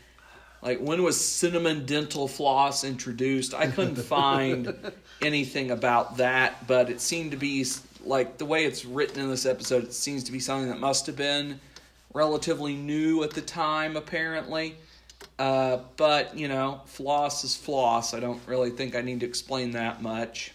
like 0.62 0.80
when 0.80 1.04
was 1.04 1.24
cinnamon 1.24 1.86
dental 1.86 2.28
floss 2.28 2.84
introduced? 2.84 3.54
I 3.54 3.68
couldn't 3.68 3.96
find 4.04 4.74
anything 5.22 5.72
about 5.72 6.18
that. 6.18 6.68
But 6.68 6.90
it 6.90 7.02
seemed 7.02 7.32
to 7.32 7.38
be 7.38 7.66
like 8.06 8.38
the 8.38 8.46
way 8.46 8.66
it's 8.66 8.86
written 8.86 9.22
in 9.22 9.30
this 9.30 9.46
episode. 9.46 9.84
It 9.84 9.94
seems 9.94 10.24
to 10.26 10.32
be 10.32 10.40
something 10.40 10.70
that 10.70 10.80
must 10.80 11.06
have 11.08 11.16
been 11.16 11.60
relatively 12.14 12.76
new 12.76 13.24
at 13.24 13.32
the 13.32 13.42
time, 13.42 13.98
apparently. 13.98 14.76
Uh, 15.38 15.80
but 15.98 16.38
you 16.38 16.48
know, 16.48 16.82
floss 16.86 17.44
is 17.44 17.56
floss. 17.56 18.14
I 18.14 18.20
don't 18.20 18.42
really 18.48 18.70
think 18.70 18.96
I 18.96 19.02
need 19.02 19.20
to 19.22 19.26
explain 19.26 19.72
that 19.72 20.02
much. 20.02 20.52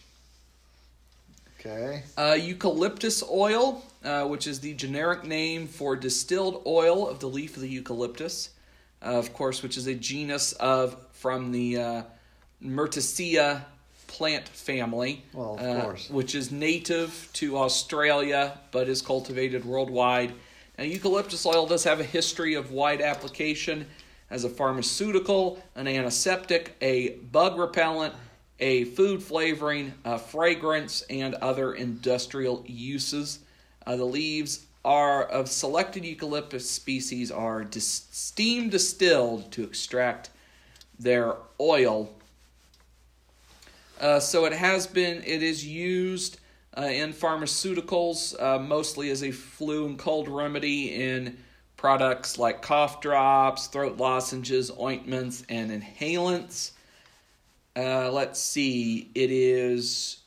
Okay. 1.59 2.03
Uh, 2.18 2.37
eucalyptus 2.38 3.22
oil, 3.31 3.83
uh, 4.04 4.24
which 4.24 4.46
is 4.46 4.60
the 4.60 4.74
generic 4.74 5.24
name 5.24 5.66
for 5.66 5.96
distilled 5.96 6.62
oil 6.66 7.08
of 7.08 7.20
the 7.20 7.26
leaf 7.28 7.56
of 7.56 7.62
the 7.62 7.68
eucalyptus, 7.68 8.50
uh, 9.02 9.06
of 9.06 9.32
course, 9.32 9.62
which 9.62 9.76
is 9.76 9.86
a 9.86 9.94
genus 9.94 10.52
of 10.54 10.96
from 11.12 11.52
the 11.52 11.78
uh, 11.78 12.02
Myrtaceae 12.62 13.62
plant 14.06 14.48
family, 14.48 15.24
Well, 15.32 15.58
of 15.58 15.60
uh, 15.60 15.82
course. 15.82 16.10
which 16.10 16.34
is 16.34 16.52
native 16.52 17.28
to 17.34 17.58
Australia 17.58 18.58
but 18.70 18.88
is 18.88 19.02
cultivated 19.02 19.64
worldwide. 19.64 20.32
Now, 20.78 20.84
eucalyptus 20.84 21.46
oil 21.46 21.66
does 21.66 21.84
have 21.84 22.00
a 22.00 22.04
history 22.04 22.54
of 22.54 22.70
wide 22.72 23.00
application 23.00 23.86
as 24.30 24.44
a 24.44 24.48
pharmaceutical, 24.48 25.62
an 25.76 25.86
antiseptic, 25.86 26.76
a 26.80 27.10
bug 27.32 27.58
repellent, 27.58 28.14
a 28.60 28.84
food 28.84 29.22
flavoring, 29.22 29.94
a 30.04 30.18
fragrance, 30.18 31.02
and 31.10 31.34
other 31.36 31.74
industrial 31.74 32.64
uses. 32.66 33.40
Uh, 33.86 33.96
the 33.96 34.04
leaves 34.04 34.66
are 34.84 35.24
of 35.24 35.48
selected 35.48 36.04
eucalyptus 36.04 36.68
species 36.68 37.30
are 37.30 37.64
dis- 37.64 38.06
steam 38.10 38.68
distilled 38.68 39.50
to 39.52 39.62
extract 39.62 40.30
their 40.98 41.36
oil. 41.60 42.10
Uh, 44.00 44.20
so 44.20 44.44
it 44.44 44.52
has 44.52 44.86
been, 44.86 45.22
it 45.24 45.42
is 45.42 45.64
used 45.64 46.38
uh, 46.76 46.82
in 46.82 47.12
pharmaceuticals, 47.12 48.40
uh, 48.42 48.58
mostly 48.58 49.10
as 49.10 49.22
a 49.22 49.30
flu 49.30 49.86
and 49.86 49.98
cold 49.98 50.28
remedy 50.28 50.92
in 50.92 51.38
products 51.76 52.38
like 52.38 52.60
cough 52.60 53.00
drops, 53.00 53.68
throat 53.68 53.96
lozenges, 53.96 54.70
ointments, 54.78 55.44
and 55.48 55.70
inhalants. 55.70 56.72
Uh, 57.76 58.10
let's 58.10 58.40
see, 58.40 59.10
it 59.14 59.30
is 59.30 60.18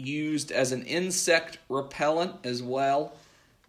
used 0.00 0.50
as 0.52 0.72
an 0.72 0.82
insect 0.84 1.58
repellent 1.68 2.34
as 2.44 2.62
well. 2.62 3.12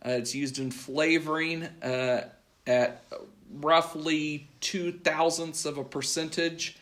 Uh, 0.05 0.11
it's 0.11 0.33
used 0.33 0.59
in 0.59 0.71
flavoring 0.71 1.63
uh, 1.83 2.21
at 2.65 3.03
roughly 3.59 4.47
two 4.59 4.91
thousandths 4.91 5.65
of 5.65 5.77
a 5.77 5.83
percentage 5.83 6.77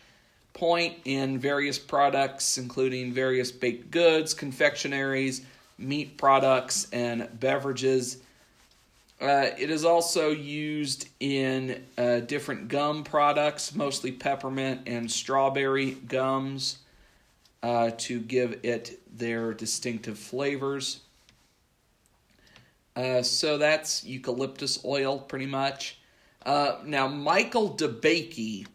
point 0.54 0.96
in 1.06 1.40
various 1.40 1.80
products, 1.80 2.58
including 2.58 3.14
various 3.14 3.52
baked 3.52 3.92
goods, 3.92 4.34
confectionaries, 4.34 5.42
meat 5.78 6.18
products, 6.18 6.88
and 6.92 7.28
beverages. 7.40 8.18
Uh, 9.22 9.48
it 9.58 9.70
is 9.70 9.84
also 9.84 10.30
used 10.30 11.10
in 11.20 11.84
uh, 11.98 12.20
different 12.22 12.70
gum 12.70 13.04
products, 13.04 13.76
mostly 13.76 14.12
peppermint 14.12 14.82
and 14.88 15.12
strawberry 15.12 15.92
gums, 15.92 16.78
uh, 17.62 17.92
to 17.98 18.20
give 18.20 18.60
it 18.64 19.00
their 19.18 19.54
distinctive 19.54 20.18
flavors. 20.18 21.02
Uh, 22.96 23.22
so 23.22 23.58
that's 23.58 24.04
eucalyptus 24.04 24.84
oil, 24.86 25.20
pretty 25.20 25.46
much. 25.46 26.00
Uh, 26.46 26.78
now, 26.86 27.08
Michael 27.08 27.76
DeBakey 27.76 28.66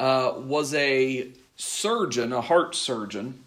uh, 0.00 0.34
was 0.36 0.74
a 0.74 1.28
surgeon, 1.56 2.32
a 2.32 2.40
heart 2.40 2.74
surgeon, 2.74 3.42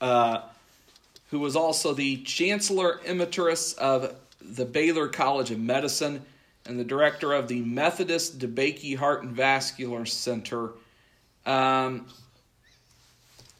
who 0.00 1.38
was 1.38 1.56
also 1.56 1.92
the 1.92 2.16
Chancellor 2.18 3.00
Emeritus 3.04 3.74
of 3.74 4.14
the 4.40 4.64
Baylor 4.64 5.08
College 5.08 5.50
of 5.50 5.58
Medicine 5.58 6.24
and 6.66 6.78
the 6.78 6.84
director 6.84 7.32
of 7.32 7.48
the 7.48 7.60
Methodist 7.62 8.38
DeBakey 8.38 8.96
Heart 8.96 9.24
and 9.24 9.32
Vascular 9.32 10.04
Center. 10.04 10.70
Um, 11.46 12.06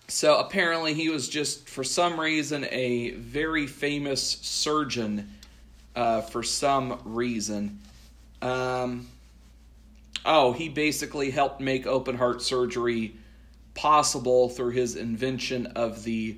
so 0.08 0.38
apparently, 0.38 0.94
he 0.94 1.10
was 1.10 1.28
just, 1.28 1.68
for 1.68 1.84
some 1.84 2.18
reason, 2.18 2.66
a 2.70 3.10
very 3.12 3.66
famous 3.66 4.22
surgeon 4.22 5.30
uh, 5.94 6.22
for 6.22 6.42
some 6.42 7.00
reason. 7.04 7.78
Um, 8.40 9.08
oh, 10.24 10.52
he 10.52 10.68
basically 10.68 11.30
helped 11.30 11.60
make 11.60 11.86
open 11.86 12.16
heart 12.16 12.40
surgery 12.40 13.16
possible 13.74 14.48
through 14.48 14.70
his 14.70 14.96
invention 14.96 15.66
of 15.76 16.04
the 16.04 16.36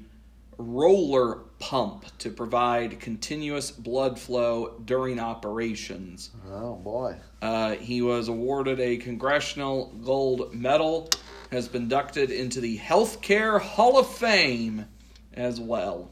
roller 0.58 1.38
pump 1.58 2.04
to 2.18 2.30
provide 2.30 3.00
continuous 3.00 3.70
blood 3.70 4.18
flow 4.18 4.74
during 4.84 5.18
operations. 5.20 6.30
Oh 6.50 6.74
boy. 6.74 7.16
Uh, 7.40 7.76
he 7.76 8.02
was 8.02 8.28
awarded 8.28 8.80
a 8.80 8.96
Congressional 8.98 9.86
Gold 10.04 10.54
Medal, 10.54 11.08
has 11.50 11.68
been 11.68 11.82
inducted 11.82 12.30
into 12.30 12.60
the 12.60 12.78
Healthcare 12.78 13.60
Hall 13.60 13.98
of 13.98 14.08
Fame 14.08 14.86
as 15.34 15.60
well. 15.60 16.10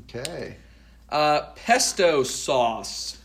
Okay. 0.00 0.56
Uh, 1.08 1.40
pesto 1.56 2.22
sauce. 2.22 3.18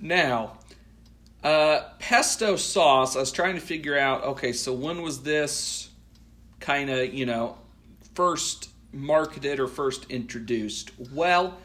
Now, 0.00 0.58
uh, 1.44 1.80
pesto 1.98 2.56
sauce, 2.56 3.16
I 3.16 3.20
was 3.20 3.32
trying 3.32 3.54
to 3.54 3.60
figure 3.60 3.96
out 3.96 4.24
okay, 4.24 4.52
so 4.52 4.72
when 4.72 5.00
was 5.00 5.22
this 5.22 5.90
kind 6.58 6.90
of, 6.90 7.14
you 7.14 7.24
know, 7.24 7.56
first 8.14 8.70
marketed 8.92 9.60
or 9.60 9.68
first 9.68 10.10
introduced? 10.10 10.90
Well, 11.12 11.58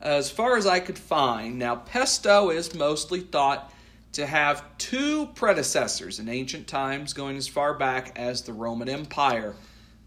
as 0.00 0.30
far 0.30 0.56
as 0.56 0.66
I 0.66 0.78
could 0.78 0.98
find, 0.98 1.58
now 1.58 1.76
pesto 1.76 2.50
is 2.50 2.74
mostly 2.74 3.20
thought 3.20 3.72
to 4.16 4.24
have 4.24 4.64
two 4.78 5.26
predecessors 5.34 6.18
in 6.18 6.30
ancient 6.30 6.66
times, 6.66 7.12
going 7.12 7.36
as 7.36 7.46
far 7.46 7.74
back 7.74 8.18
as 8.18 8.40
the 8.40 8.52
Roman 8.54 8.88
Empire, 8.88 9.54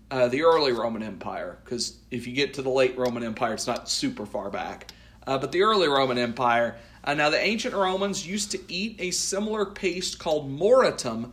uh, 0.10 0.28
the 0.28 0.42
early 0.42 0.72
Roman 0.72 1.04
Empire, 1.04 1.60
because 1.64 1.96
if 2.10 2.26
you 2.26 2.34
get 2.34 2.56
to 2.56 2.64
the 2.64 2.72
late 2.72 2.98
Roman 2.98 3.24
Empire, 3.24 3.54
it's 3.54 3.68
not 3.68 3.88
super 3.88 4.26
far 4.26 4.50
back. 4.50 4.92
Uh, 5.28 5.38
but 5.38 5.52
the 5.52 5.62
early 5.62 5.88
Roman 5.88 6.18
Empire. 6.18 6.76
Uh, 7.04 7.14
now, 7.14 7.30
the 7.30 7.40
ancient 7.40 7.76
Romans 7.76 8.26
used 8.26 8.50
to 8.50 8.60
eat 8.68 8.96
a 8.98 9.12
similar 9.12 9.64
paste 9.64 10.18
called 10.18 10.50
moretum, 10.50 11.30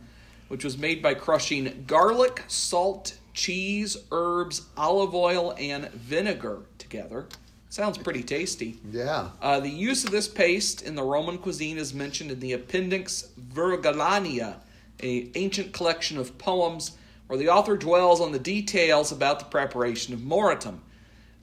which 0.47 0.63
was 0.63 0.77
made 0.77 1.01
by 1.01 1.15
crushing 1.15 1.83
garlic, 1.87 2.43
salt, 2.47 3.17
cheese, 3.33 3.97
herbs, 4.11 4.67
olive 4.77 5.15
oil, 5.15 5.55
and 5.57 5.89
vinegar 5.93 6.59
together. 6.77 7.25
Sounds 7.69 7.97
pretty 7.97 8.23
tasty. 8.23 8.79
Yeah. 8.91 9.29
Uh, 9.41 9.59
the 9.59 9.69
use 9.69 10.05
of 10.05 10.11
this 10.11 10.27
paste 10.27 10.81
in 10.81 10.95
the 10.95 11.03
Roman 11.03 11.37
cuisine 11.37 11.77
is 11.77 11.93
mentioned 11.93 12.31
in 12.31 12.39
the 12.39 12.53
Appendix 12.53 13.29
Virgiliana, 13.53 14.55
a 15.03 15.29
ancient 15.35 15.73
collection 15.73 16.17
of 16.17 16.37
poems 16.37 16.97
where 17.27 17.37
the 17.37 17.49
author 17.49 17.75
dwells 17.75 18.21
on 18.21 18.31
the 18.31 18.39
details 18.39 19.11
about 19.11 19.39
the 19.39 19.45
preparation 19.45 20.13
of 20.13 20.21
moretum. 20.21 20.79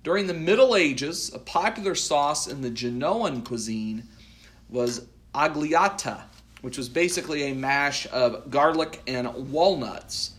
During 0.03 0.27
the 0.27 0.35
Middle 0.35 0.75
Ages, 0.77 1.33
a 1.35 1.39
popular 1.39 1.95
sauce 1.95 2.47
in 2.47 2.63
the 2.63 2.71
Genoan 2.71 3.45
cuisine 3.45 4.05
was 4.71 5.07
agliata, 5.35 6.23
which 6.63 6.79
was 6.79 6.89
basically 6.89 7.51
a 7.51 7.55
mash 7.55 8.07
of 8.13 8.51
garlic 8.51 9.03
and 9.07 9.53
walnuts, 9.53 10.33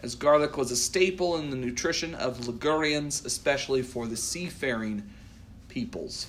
as 0.00 0.14
garlic 0.14 0.56
was 0.56 0.70
a 0.70 0.76
staple 0.76 1.38
in 1.38 1.50
the 1.50 1.56
nutrition 1.56 2.14
of 2.14 2.46
Ligurians, 2.46 3.24
especially 3.24 3.82
for 3.82 4.06
the 4.06 4.16
seafaring 4.16 5.02
peoples. 5.70 6.26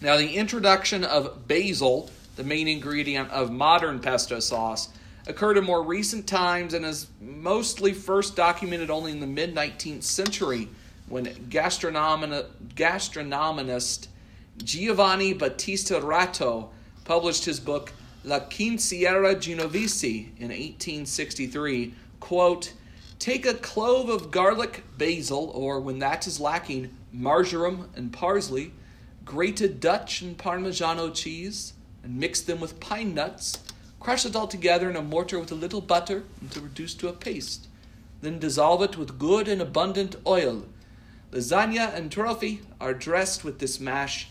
Now, 0.00 0.16
the 0.16 0.34
introduction 0.34 1.04
of 1.04 1.46
basil, 1.48 2.10
the 2.36 2.44
main 2.44 2.68
ingredient 2.68 3.30
of 3.30 3.50
modern 3.50 4.00
pesto 4.00 4.40
sauce, 4.40 4.88
occurred 5.26 5.56
in 5.56 5.64
more 5.64 5.82
recent 5.82 6.26
times 6.26 6.74
and 6.74 6.84
is 6.84 7.06
mostly 7.20 7.92
first 7.92 8.34
documented 8.36 8.90
only 8.90 9.12
in 9.12 9.20
the 9.20 9.26
mid 9.26 9.54
19th 9.54 10.02
century 10.02 10.68
when 11.08 11.26
gastronomist, 11.26 12.46
gastronomist 12.74 14.08
Giovanni 14.58 15.32
Battista 15.32 16.00
Ratto 16.00 16.70
published 17.04 17.44
his 17.44 17.60
book 17.60 17.92
La 18.24 18.40
Quinciera 18.40 19.38
Genovese 19.38 20.04
in 20.04 20.48
1863. 20.48 21.94
Quote, 22.20 22.72
Take 23.18 23.46
a 23.46 23.54
clove 23.54 24.08
of 24.08 24.30
garlic, 24.30 24.82
basil, 24.98 25.50
or 25.54 25.80
when 25.80 26.00
that 26.00 26.26
is 26.26 26.40
lacking, 26.40 26.96
marjoram 27.12 27.90
and 27.94 28.12
parsley, 28.12 28.72
grated 29.24 29.80
Dutch 29.80 30.22
and 30.22 30.36
Parmigiano 30.36 31.14
cheese, 31.14 31.74
and 32.02 32.18
mix 32.18 32.40
them 32.40 32.60
with 32.60 32.80
pine 32.80 33.14
nuts. 33.14 33.58
Crush 34.00 34.26
it 34.26 34.34
all 34.34 34.48
together 34.48 34.90
in 34.90 34.96
a 34.96 35.02
mortar 35.02 35.38
with 35.38 35.52
a 35.52 35.56
little 35.56 35.80
butter 35.80 36.24
until 36.40 36.64
reduced 36.64 36.98
to 37.00 37.08
a 37.08 37.12
paste. 37.12 37.68
Then 38.20 38.38
dissolve 38.38 38.82
it 38.82 38.96
with 38.96 39.18
good 39.18 39.46
and 39.46 39.60
abundant 39.60 40.16
oil. 40.26 40.64
Lasagna 41.30 41.94
and 41.94 42.10
trofie 42.10 42.60
are 42.80 42.94
dressed 42.94 43.44
with 43.44 43.58
this 43.58 43.78
mash, 43.78 44.28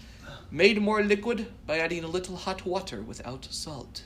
made 0.52 0.82
more 0.82 1.02
liquid 1.04 1.48
by 1.66 1.80
adding 1.80 2.04
a 2.04 2.08
little 2.08 2.36
hot 2.36 2.66
water 2.66 3.02
without 3.02 3.48
salt. 3.50 4.04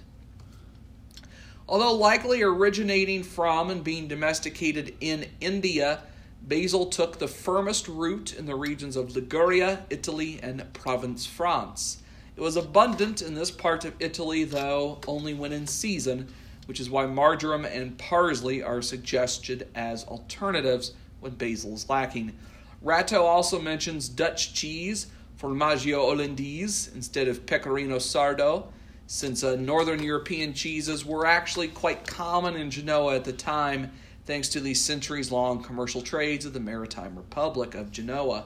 Although 1.68 1.96
likely 1.96 2.44
originating 2.44 3.24
from 3.24 3.72
and 3.72 3.84
being 3.84 4.08
domesticated 4.08 4.96
in 5.02 5.26
India, 5.42 6.02
basil 6.42 6.86
took 6.88 7.20
the 7.20 7.28
firmest 7.28 7.88
root 7.88 8.34
in 8.34 8.46
the 8.46 8.56
regions 8.56 8.96
of 8.96 9.16
Liguria, 9.16 9.86
Italy, 9.90 10.40
and 10.42 10.66
Provence, 10.74 11.26
France. 11.26 12.02
It 12.36 12.42
was 12.42 12.56
abundant 12.58 13.22
in 13.22 13.34
this 13.34 13.52
part 13.52 13.86
of 13.86 13.94
Italy, 14.00 14.44
though 14.44 15.00
only 15.08 15.34
when 15.34 15.54
in 15.54 15.68
season, 15.68 16.28
which 16.66 16.80
is 16.80 16.90
why 16.90 17.06
marjoram 17.06 17.66
and 17.66 17.98
parsley 17.98 18.62
are 18.62 18.82
suggested 18.82 19.68
as 19.76 20.04
alternatives 20.06 20.94
when 21.20 21.34
basil 21.36 21.74
is 21.74 21.90
lacking. 21.90 22.34
Ratto 22.82 23.24
also 23.24 23.60
mentions 23.60 24.10
Dutch 24.10 24.54
cheese, 24.54 25.08
formaggio 25.40 26.00
olandese, 26.00 26.94
instead 26.94 27.28
of 27.28 27.46
pecorino 27.46 27.98
sardo, 27.98 28.68
since 29.08 29.44
uh, 29.44 29.56
northern 29.56 30.02
European 30.02 30.54
cheeses 30.54 31.06
were 31.06 31.26
actually 31.26 31.68
quite 31.68 32.06
common 32.08 32.56
in 32.56 32.72
Genoa 32.72 33.16
at 33.16 33.24
the 33.24 33.34
time, 33.34 33.92
thanks 34.26 34.50
to 34.50 34.60
the 34.60 34.74
centuries 34.74 35.32
long 35.32 35.64
commercial 35.64 36.02
trades 36.02 36.46
of 36.46 36.54
the 36.54 36.60
maritime 36.60 37.16
republic 37.16 37.76
of 37.76 37.92
Genoa. 37.92 38.46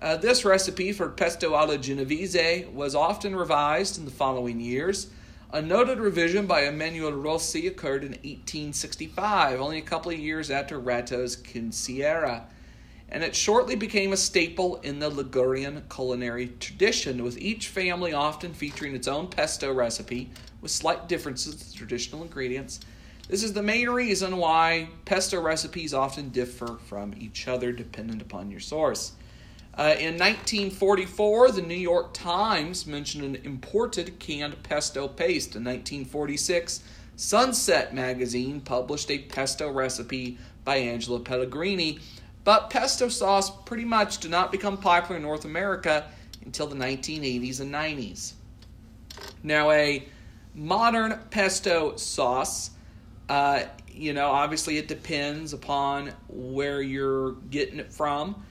Uh, 0.00 0.16
this 0.16 0.44
recipe 0.44 0.92
for 0.92 1.08
pesto 1.08 1.54
alla 1.54 1.78
genovese 1.78 2.66
was 2.72 2.94
often 2.94 3.34
revised 3.34 3.98
in 3.98 4.04
the 4.04 4.10
following 4.10 4.60
years. 4.60 5.08
A 5.50 5.62
noted 5.62 5.98
revision 5.98 6.46
by 6.46 6.66
Emanuele 6.66 7.12
Rossi 7.12 7.66
occurred 7.66 8.04
in 8.04 8.10
1865, 8.10 9.58
only 9.60 9.78
a 9.78 9.82
couple 9.82 10.12
of 10.12 10.18
years 10.18 10.50
after 10.50 10.78
Ratto's 10.78 11.36
Quinciera, 11.36 12.44
and 13.08 13.24
it 13.24 13.34
shortly 13.34 13.74
became 13.74 14.12
a 14.12 14.16
staple 14.18 14.76
in 14.82 14.98
the 14.98 15.08
Ligurian 15.08 15.84
culinary 15.88 16.48
tradition, 16.60 17.24
with 17.24 17.38
each 17.38 17.68
family 17.68 18.12
often 18.12 18.52
featuring 18.52 18.94
its 18.94 19.08
own 19.08 19.28
pesto 19.28 19.72
recipe 19.72 20.30
with 20.60 20.70
slight 20.70 21.08
differences 21.08 21.72
in 21.72 21.78
traditional 21.78 22.22
ingredients. 22.22 22.80
This 23.28 23.42
is 23.42 23.52
the 23.52 23.62
main 23.62 23.90
reason 23.90 24.38
why 24.38 24.88
pesto 25.04 25.38
recipes 25.38 25.92
often 25.92 26.30
differ 26.30 26.78
from 26.86 27.14
each 27.18 27.46
other 27.46 27.72
dependent 27.72 28.22
upon 28.22 28.50
your 28.50 28.60
source. 28.60 29.12
Uh, 29.76 29.94
in 29.98 30.14
1944, 30.14 31.52
the 31.52 31.60
New 31.60 31.74
York 31.74 32.14
Times 32.14 32.86
mentioned 32.86 33.24
an 33.24 33.36
imported 33.44 34.18
canned 34.18 34.62
pesto 34.62 35.06
paste. 35.06 35.54
In 35.54 35.62
1946, 35.62 36.82
Sunset 37.16 37.94
magazine 37.94 38.62
published 38.62 39.10
a 39.10 39.18
pesto 39.18 39.70
recipe 39.70 40.38
by 40.64 40.76
Angelo 40.76 41.18
Pellegrini, 41.18 41.98
but 42.44 42.70
pesto 42.70 43.10
sauce 43.10 43.50
pretty 43.66 43.84
much 43.84 44.18
did 44.18 44.30
not 44.30 44.50
become 44.50 44.78
popular 44.78 45.16
in 45.16 45.22
North 45.22 45.44
America 45.44 46.10
until 46.46 46.66
the 46.66 46.76
1980s 46.76 47.60
and 47.60 47.74
90s. 47.74 48.32
Now, 49.42 49.70
a 49.70 50.08
modern 50.54 51.18
pesto 51.30 51.96
sauce, 51.96 52.70
uh, 53.28 53.62
you 53.90 54.12
know, 54.12 54.28
obviously 54.30 54.78
it 54.78 54.88
depends 54.88 55.52
upon 55.52 56.12
where 56.28 56.80
you're 56.82 57.32
getting 57.50 57.78
it 57.78 57.92
from 57.92 58.42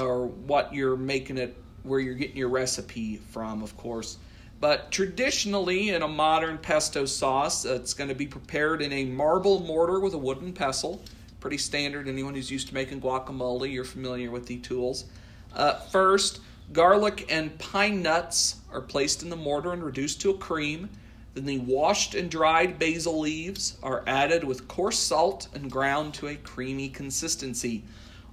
or 0.00 0.26
what 0.26 0.72
you're 0.72 0.96
making 0.96 1.38
it, 1.38 1.56
where 1.82 2.00
you're 2.00 2.14
getting 2.14 2.36
your 2.36 2.48
recipe 2.48 3.16
from, 3.16 3.62
of 3.62 3.76
course. 3.76 4.18
But 4.60 4.92
traditionally, 4.92 5.88
in 5.88 6.02
a 6.02 6.08
modern 6.08 6.56
pesto 6.56 7.04
sauce, 7.04 7.64
it's 7.64 7.94
going 7.94 8.08
to 8.08 8.14
be 8.14 8.28
prepared 8.28 8.80
in 8.80 8.92
a 8.92 9.04
marble 9.04 9.58
mortar 9.58 9.98
with 9.98 10.14
a 10.14 10.18
wooden 10.18 10.52
pestle. 10.52 11.02
Pretty 11.40 11.58
standard. 11.58 12.06
Anyone 12.06 12.34
who's 12.34 12.48
used 12.48 12.68
to 12.68 12.74
making 12.74 13.00
guacamole, 13.00 13.72
you're 13.72 13.84
familiar 13.84 14.30
with 14.30 14.46
the 14.46 14.58
tools. 14.58 15.06
Uh, 15.52 15.74
first, 15.74 16.40
garlic 16.72 17.26
and 17.28 17.58
pine 17.58 18.02
nuts 18.02 18.60
are 18.72 18.80
placed 18.80 19.24
in 19.24 19.30
the 19.30 19.36
mortar 19.36 19.72
and 19.72 19.82
reduced 19.82 20.20
to 20.20 20.30
a 20.30 20.38
cream. 20.38 20.88
Then 21.34 21.46
the 21.46 21.58
washed 21.58 22.14
and 22.14 22.30
dried 22.30 22.78
basil 22.78 23.18
leaves 23.18 23.78
are 23.82 24.04
added 24.06 24.44
with 24.44 24.68
coarse 24.68 24.98
salt 24.98 25.48
and 25.54 25.70
ground 25.70 26.12
to 26.14 26.28
a 26.28 26.36
creamy 26.36 26.90
consistency. 26.90 27.84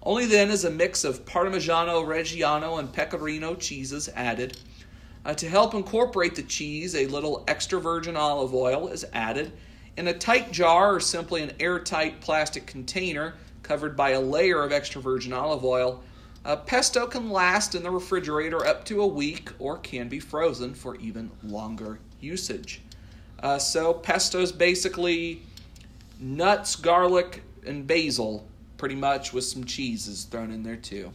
Only 0.04 0.26
then 0.26 0.50
is 0.50 0.66
a 0.66 0.70
mix 0.70 1.06
of 1.06 1.24
Parmigiano 1.24 2.06
Reggiano 2.06 2.78
and 2.78 2.92
Pecorino 2.92 3.56
cheeses 3.56 4.10
added. 4.16 4.58
Uh, 5.24 5.34
to 5.34 5.48
help 5.48 5.74
incorporate 5.74 6.36
the 6.36 6.44
cheese, 6.44 6.94
a 6.94 7.08
little 7.08 7.46
extra 7.48 7.80
virgin 7.80 8.18
olive 8.18 8.54
oil 8.54 8.90
is 8.90 9.06
added. 9.14 9.54
In 9.96 10.08
a 10.08 10.14
tight 10.14 10.52
jar 10.52 10.96
or 10.96 11.00
simply 11.00 11.42
an 11.42 11.54
airtight 11.60 12.20
plastic 12.20 12.66
container 12.66 13.36
covered 13.64 13.96
by 13.96 14.12
a 14.12 14.22
layer 14.22 14.62
of 14.62 14.74
extra 14.74 15.02
virgin 15.02 15.32
olive 15.32 15.64
oil, 15.64 16.04
uh, 16.44 16.56
pesto 16.56 17.08
can 17.08 17.30
last 17.30 17.76
in 17.76 17.84
the 17.84 17.92
refrigerator 17.92 18.66
up 18.66 18.84
to 18.86 19.02
a 19.02 19.08
week 19.08 19.52
or 19.60 19.78
can 19.78 20.10
be 20.10 20.20
frozen 20.20 20.74
for 20.74 20.96
even 20.98 21.32
longer 21.44 22.00
usage. 22.22 22.82
Uh, 23.42 23.58
so, 23.58 23.94
pesto 23.94 24.42
is 24.42 24.52
basically 24.52 25.42
nuts, 26.20 26.76
garlic, 26.76 27.44
and 27.66 27.88
basil, 27.88 28.46
pretty 28.78 28.96
much, 28.96 29.34
with 29.34 29.44
some 29.44 29.64
cheeses 29.64 30.26
thrown 30.26 30.52
in 30.52 30.64
there 30.64 30.76
too. 30.76 31.12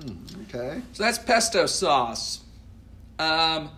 Hmm, 0.00 0.42
okay. 0.42 0.82
So 0.92 1.02
that's 1.02 1.18
pesto 1.18 1.66
sauce. 1.66 2.40
Um, 3.18 3.70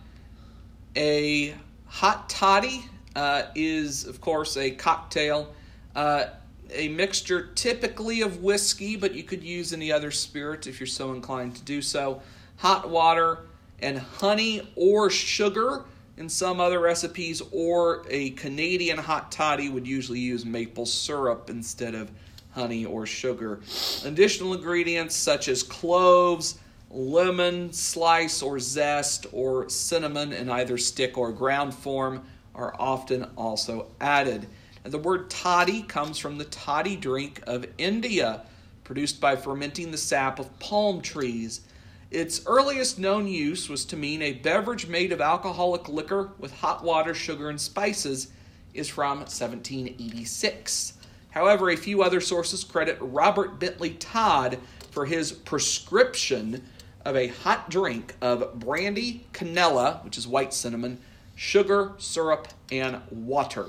a 0.95 1.55
hot 1.85 2.29
toddy 2.29 2.83
uh, 3.15 3.43
is, 3.55 4.05
of 4.05 4.21
course, 4.21 4.57
a 4.57 4.71
cocktail. 4.71 5.53
Uh, 5.95 6.25
a 6.73 6.87
mixture 6.89 7.49
typically 7.55 8.21
of 8.21 8.41
whiskey, 8.41 8.95
but 8.95 9.13
you 9.13 9.23
could 9.23 9.43
use 9.43 9.73
any 9.73 9.91
other 9.91 10.11
spirit 10.11 10.67
if 10.67 10.79
you're 10.79 10.87
so 10.87 11.11
inclined 11.11 11.55
to 11.55 11.61
do 11.63 11.81
so. 11.81 12.21
Hot 12.57 12.89
water 12.89 13.39
and 13.79 13.97
honey 13.97 14.71
or 14.75 15.09
sugar 15.09 15.83
in 16.21 16.29
some 16.29 16.59
other 16.59 16.79
recipes, 16.79 17.41
or 17.51 18.05
a 18.07 18.29
Canadian 18.31 18.99
hot 18.99 19.31
toddy 19.31 19.69
would 19.69 19.87
usually 19.87 20.19
use 20.19 20.45
maple 20.45 20.85
syrup 20.85 21.49
instead 21.49 21.95
of 21.95 22.11
honey 22.51 22.85
or 22.85 23.07
sugar. 23.07 23.59
Additional 24.05 24.53
ingredients 24.53 25.15
such 25.15 25.47
as 25.47 25.63
cloves, 25.63 26.59
lemon 26.91 27.73
slice 27.73 28.43
or 28.43 28.59
zest, 28.59 29.25
or 29.31 29.67
cinnamon 29.67 30.31
in 30.31 30.47
either 30.47 30.77
stick 30.77 31.17
or 31.17 31.31
ground 31.31 31.73
form 31.73 32.21
are 32.53 32.75
often 32.77 33.23
also 33.35 33.87
added. 33.99 34.47
And 34.83 34.93
the 34.93 34.99
word 34.99 35.27
toddy 35.27 35.81
comes 35.81 36.19
from 36.19 36.37
the 36.37 36.45
toddy 36.45 36.97
drink 36.97 37.41
of 37.47 37.65
India, 37.79 38.43
produced 38.83 39.19
by 39.19 39.35
fermenting 39.35 39.89
the 39.89 39.97
sap 39.97 40.37
of 40.37 40.59
palm 40.59 41.01
trees. 41.01 41.61
Its 42.11 42.45
earliest 42.45 42.99
known 42.99 43.25
use 43.25 43.69
was 43.69 43.85
to 43.85 43.95
mean 43.95 44.21
a 44.21 44.33
beverage 44.33 44.85
made 44.85 45.13
of 45.13 45.21
alcoholic 45.21 45.87
liquor 45.87 46.31
with 46.37 46.51
hot 46.51 46.83
water, 46.83 47.13
sugar, 47.13 47.49
and 47.49 47.59
spices, 47.59 48.27
is 48.73 48.89
from 48.89 49.19
1786. 49.19 50.93
However, 51.29 51.69
a 51.69 51.77
few 51.77 52.03
other 52.03 52.19
sources 52.19 52.65
credit 52.65 52.97
Robert 52.99 53.59
Bentley 53.59 53.91
Todd 53.91 54.59
for 54.91 55.05
his 55.05 55.31
prescription 55.31 56.61
of 57.05 57.15
a 57.15 57.27
hot 57.27 57.69
drink 57.69 58.13
of 58.21 58.59
brandy, 58.59 59.25
canela, 59.31 60.03
which 60.03 60.17
is 60.17 60.27
white 60.27 60.53
cinnamon, 60.53 60.99
sugar, 61.35 61.93
syrup, 61.97 62.49
and 62.73 62.99
water. 63.09 63.67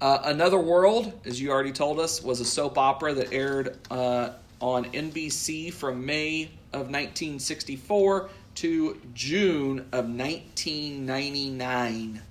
Uh, 0.00 0.20
Another 0.22 0.60
World, 0.60 1.12
as 1.24 1.40
you 1.40 1.50
already 1.50 1.72
told 1.72 1.98
us, 1.98 2.22
was 2.22 2.38
a 2.38 2.44
soap 2.44 2.78
opera 2.78 3.14
that 3.14 3.32
aired 3.32 3.76
uh, 3.90 4.30
on 4.60 4.86
NBC 4.86 5.72
from 5.72 6.04
May 6.04 6.46
of 6.72 6.90
1964 6.90 8.28
to 8.56 9.00
June 9.14 9.78
of 9.92 10.08
1999. 10.08 12.22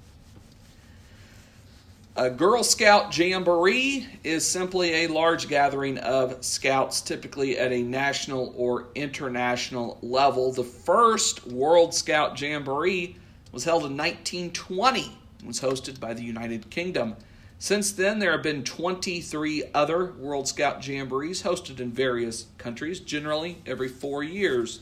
A 2.19 2.31
Girl 2.31 2.63
Scout 2.63 3.15
Jamboree 3.15 4.07
is 4.23 4.45
simply 4.45 5.05
a 5.05 5.07
large 5.07 5.47
gathering 5.47 5.99
of 5.99 6.43
scouts, 6.43 6.99
typically 6.99 7.59
at 7.59 7.71
a 7.71 7.83
national 7.83 8.55
or 8.57 8.87
international 8.95 9.99
level. 10.01 10.51
The 10.51 10.63
first 10.63 11.45
World 11.45 11.93
Scout 11.93 12.41
Jamboree 12.41 13.17
was 13.51 13.63
held 13.63 13.85
in 13.85 13.95
1920 13.95 15.15
and 15.39 15.47
was 15.47 15.61
hosted 15.61 15.99
by 15.99 16.15
the 16.15 16.23
United 16.23 16.71
Kingdom. 16.71 17.15
Since 17.59 17.93
then, 17.93 18.19
there 18.19 18.31
have 18.33 18.43
been 18.43 18.63
23 18.63 19.63
other 19.73 20.13
World 20.13 20.47
Scout 20.47 20.79
Jamborees 20.79 21.41
hosted 21.41 21.79
in 21.79 21.91
various 21.91 22.45
countries, 22.59 22.99
generally 22.99 23.61
every 23.65 23.87
four 23.87 24.23
years. 24.23 24.81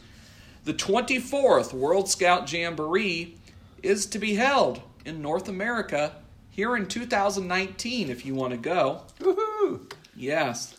The 0.66 0.74
24th 0.74 1.74
World 1.74 2.10
Scout 2.10 2.52
Jamboree 2.52 3.38
is 3.82 4.06
to 4.08 4.20
be 4.20 4.36
held 4.36 4.82
in 5.06 5.22
North 5.22 5.48
America 5.48 6.16
here 6.50 6.76
in 6.76 6.88
2019 6.88 8.10
if 8.10 8.26
you 8.26 8.36
want 8.36 8.52
to 8.52 8.58
go. 8.58 9.04
Woohoo! 9.20 9.92
Yes. 10.16 10.78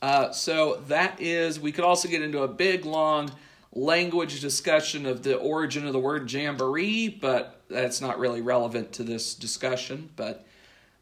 Uh, 0.00 0.30
so 0.30 0.82
that 0.88 1.20
is, 1.20 1.60
we 1.60 1.72
could 1.72 1.84
also 1.84 2.08
get 2.08 2.22
into 2.22 2.42
a 2.42 2.48
big, 2.48 2.86
long 2.86 3.30
language 3.72 4.40
discussion 4.40 5.04
of 5.04 5.22
the 5.22 5.36
origin 5.36 5.86
of 5.86 5.92
the 5.92 5.98
word 5.98 6.30
jamboree, 6.32 7.08
but 7.08 7.62
that's 7.68 8.00
not 8.00 8.18
really 8.18 8.40
relevant 8.40 8.92
to 8.92 9.02
this 9.02 9.34
discussion. 9.34 10.08
But 10.16 10.45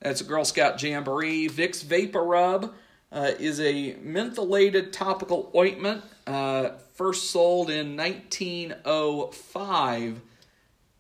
that's 0.04 0.20
a 0.20 0.24
Girl 0.24 0.44
Scout 0.44 0.80
Jamboree. 0.80 1.48
Vicks 1.48 1.82
VapoRub 1.82 2.70
uh, 3.10 3.32
is 3.38 3.58
a 3.58 3.94
mentholated 3.94 4.92
topical 4.92 5.50
ointment, 5.56 6.04
uh, 6.26 6.72
first 6.92 7.30
sold 7.30 7.70
in 7.70 7.96
1905 7.96 10.20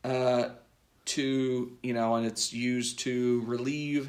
uh, 0.04 0.48
to, 1.04 1.76
you 1.82 1.92
know, 1.92 2.14
and 2.14 2.24
it's 2.26 2.54
used 2.54 2.98
to 3.00 3.42
relieve 3.46 4.08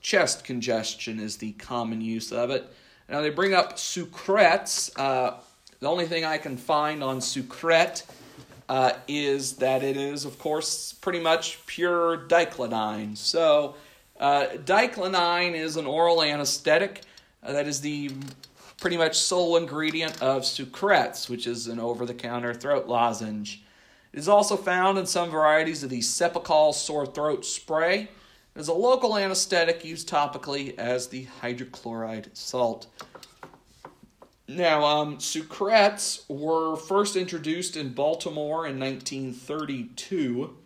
chest 0.00 0.42
congestion, 0.42 1.20
is 1.20 1.36
the 1.36 1.52
common 1.52 2.00
use 2.00 2.32
of 2.32 2.48
it. 2.48 2.64
Now 3.10 3.20
they 3.20 3.28
bring 3.28 3.52
up 3.52 3.76
Sucrets. 3.76 4.90
Uh, 4.98 5.34
the 5.80 5.86
only 5.86 6.06
thing 6.06 6.24
I 6.24 6.38
can 6.38 6.56
find 6.56 7.04
on 7.04 7.18
Sucret 7.18 8.04
uh, 8.70 8.92
is 9.06 9.56
that 9.56 9.82
it 9.82 9.98
is, 9.98 10.24
of 10.24 10.38
course, 10.38 10.94
pretty 10.94 11.20
much 11.20 11.58
pure 11.66 12.26
dyclonine. 12.26 13.18
So, 13.18 13.74
uh, 14.20 14.46
dyclonine 14.64 15.54
is 15.54 15.76
an 15.76 15.86
oral 15.86 16.22
anesthetic 16.22 17.02
uh, 17.42 17.52
that 17.52 17.66
is 17.66 17.80
the 17.80 18.10
pretty 18.78 18.96
much 18.96 19.18
sole 19.18 19.56
ingredient 19.56 20.22
of 20.22 20.42
Sucrets, 20.42 21.28
which 21.28 21.46
is 21.46 21.66
an 21.66 21.80
over 21.80 22.06
the 22.06 22.14
counter 22.14 22.54
throat 22.54 22.86
lozenge. 22.86 23.64
It 24.12 24.18
is 24.18 24.28
also 24.28 24.56
found 24.56 24.98
in 24.98 25.06
some 25.06 25.30
varieties 25.30 25.82
of 25.82 25.90
the 25.90 26.00
Cepacol 26.00 26.74
sore 26.74 27.06
throat 27.06 27.44
spray. 27.44 28.08
It 28.54 28.60
is 28.60 28.68
a 28.68 28.74
local 28.74 29.16
anesthetic 29.16 29.84
used 29.84 30.08
topically 30.08 30.76
as 30.76 31.08
the 31.08 31.26
hydrochloride 31.40 32.36
salt. 32.36 32.88
Now, 34.48 34.84
um, 34.84 35.18
Sucrets 35.18 36.28
were 36.28 36.74
first 36.74 37.14
introduced 37.14 37.76
in 37.76 37.92
Baltimore 37.92 38.66
in 38.66 38.80
1932, 38.80 40.56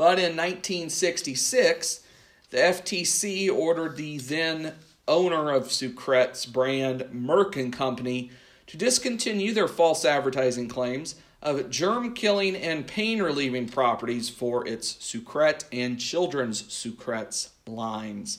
but 0.00 0.18
in 0.18 0.34
1966, 0.34 2.00
the 2.48 2.56
FTC 2.56 3.54
ordered 3.54 3.98
the 3.98 4.16
then 4.16 4.72
owner 5.06 5.50
of 5.50 5.64
Sucrets 5.64 6.50
brand, 6.50 7.02
Merck 7.12 7.54
and 7.60 7.70
Company, 7.70 8.30
to 8.68 8.78
discontinue 8.78 9.52
their 9.52 9.68
false 9.68 10.06
advertising 10.06 10.68
claims 10.68 11.16
of 11.42 11.68
germ 11.68 12.14
killing 12.14 12.56
and 12.56 12.86
pain 12.86 13.20
relieving 13.20 13.68
properties 13.68 14.30
for 14.30 14.66
its 14.66 14.94
Sucret 14.94 15.64
and 15.70 16.00
children's 16.00 16.62
Sucrets 16.62 17.50
lines. 17.66 18.38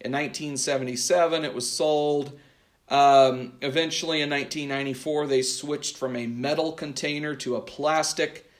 In 0.00 0.12
1977, 0.12 1.44
it 1.44 1.52
was 1.52 1.70
sold. 1.70 2.40
Um, 2.88 3.52
eventually, 3.60 4.22
in 4.22 4.30
1994, 4.30 5.26
they 5.26 5.42
switched 5.42 5.98
from 5.98 6.16
a 6.16 6.26
metal 6.26 6.72
container 6.72 7.34
to 7.34 7.56
a 7.56 7.60
plastic, 7.60 8.50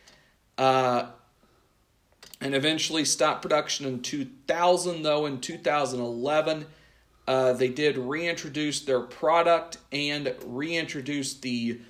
uh, 0.59 1.07
and 2.43 2.57
eventually 2.57 3.05
stopped 3.05 3.41
production 3.41 3.87
in 3.87 4.01
2000. 4.03 5.03
Though 5.03 5.27
in 5.27 5.41
2011, 5.41 6.67
uh, 7.27 7.53
they 7.53 7.69
did 7.69 7.97
reintroduce 7.97 8.81
their 8.81 9.01
product 9.01 9.79
and 9.93 10.35
reintroduce 10.45 11.35
the 11.35 11.81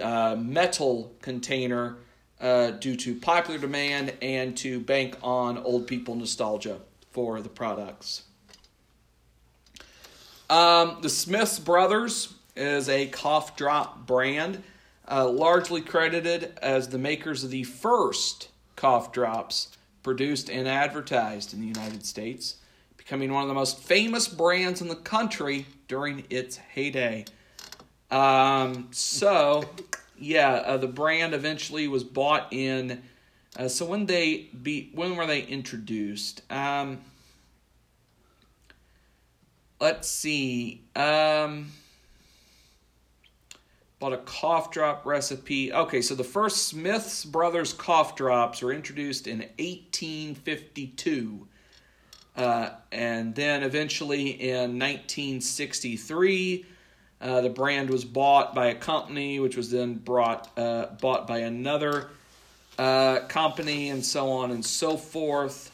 uh, 0.00 0.36
metal 0.38 1.14
container 1.22 1.96
uh, 2.40 2.72
due 2.72 2.96
to 2.96 3.14
popular 3.14 3.58
demand 3.58 4.12
and 4.20 4.54
to 4.58 4.78
bank 4.80 5.16
on 5.22 5.56
old 5.56 5.86
people 5.86 6.14
nostalgia 6.14 6.78
for 7.10 7.40
the 7.40 7.48
products. 7.48 8.24
Um, 10.50 10.98
the 11.00 11.08
Smiths 11.08 11.58
Brothers 11.58 12.34
is 12.54 12.88
a 12.90 13.06
cough 13.06 13.56
drop 13.56 14.06
brand, 14.06 14.62
uh, 15.10 15.28
largely 15.28 15.80
credited 15.80 16.52
as 16.60 16.90
the 16.90 16.98
makers 16.98 17.42
of 17.42 17.50
the 17.50 17.64
first 17.64 18.48
cough 18.76 19.10
drops 19.12 19.76
produced 20.06 20.48
and 20.48 20.68
advertised 20.68 21.52
in 21.52 21.60
the 21.60 21.66
United 21.66 22.06
States, 22.06 22.58
becoming 22.96 23.32
one 23.32 23.42
of 23.42 23.48
the 23.48 23.54
most 23.54 23.80
famous 23.80 24.28
brands 24.28 24.80
in 24.80 24.86
the 24.86 24.94
country 24.94 25.66
during 25.88 26.24
its 26.30 26.58
heyday. 26.58 27.24
Um, 28.12 28.86
so, 28.92 29.64
yeah, 30.16 30.52
uh, 30.52 30.76
the 30.76 30.86
brand 30.86 31.34
eventually 31.34 31.88
was 31.88 32.04
bought 32.04 32.52
in. 32.52 33.02
Uh, 33.58 33.66
so 33.66 33.84
when 33.84 34.06
they 34.06 34.48
be 34.62 34.92
when 34.94 35.16
were 35.16 35.26
they 35.26 35.42
introduced? 35.42 36.40
Um, 36.52 37.00
let's 39.80 40.06
see. 40.06 40.82
Um, 40.94 41.72
a 44.12 44.18
cough 44.18 44.70
drop 44.70 45.06
recipe. 45.06 45.72
Okay, 45.72 46.02
so 46.02 46.14
the 46.14 46.24
first 46.24 46.68
Smith's 46.68 47.24
Brothers 47.24 47.72
cough 47.72 48.16
drops 48.16 48.62
were 48.62 48.72
introduced 48.72 49.26
in 49.26 49.38
1852. 49.58 51.46
Uh, 52.36 52.70
and 52.92 53.34
then 53.34 53.62
eventually 53.62 54.30
in 54.30 54.78
1963, 54.78 56.66
uh, 57.20 57.40
the 57.40 57.48
brand 57.48 57.88
was 57.88 58.04
bought 58.04 58.54
by 58.54 58.66
a 58.66 58.74
company, 58.74 59.40
which 59.40 59.56
was 59.56 59.70
then 59.70 59.94
brought 59.94 60.50
uh, 60.58 60.86
bought 61.00 61.26
by 61.26 61.38
another 61.38 62.10
uh, 62.78 63.20
company, 63.20 63.88
and 63.88 64.04
so 64.04 64.30
on 64.30 64.50
and 64.50 64.64
so 64.64 64.96
forth. 64.98 65.72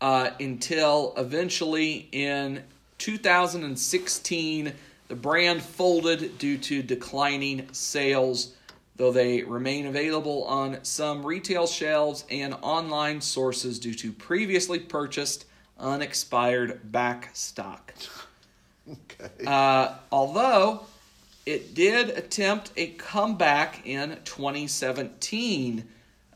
Uh, 0.00 0.30
until 0.40 1.14
eventually 1.16 2.08
in 2.12 2.62
2016, 2.98 4.72
the 5.08 5.14
brand 5.14 5.62
folded 5.62 6.38
due 6.38 6.58
to 6.58 6.82
declining 6.82 7.68
sales, 7.72 8.54
though 8.96 9.12
they 9.12 9.42
remain 9.42 9.86
available 9.86 10.44
on 10.44 10.82
some 10.82 11.24
retail 11.24 11.66
shelves 11.66 12.24
and 12.30 12.54
online 12.62 13.20
sources 13.20 13.78
due 13.78 13.94
to 13.94 14.12
previously 14.12 14.78
purchased 14.78 15.46
unexpired 15.78 16.92
back 16.92 17.30
stock. 17.34 17.92
Okay. 18.88 19.44
Uh, 19.46 19.94
although 20.12 20.86
it 21.46 21.74
did 21.74 22.10
attempt 22.10 22.72
a 22.76 22.88
comeback 22.88 23.86
in 23.86 24.18
2017. 24.24 25.84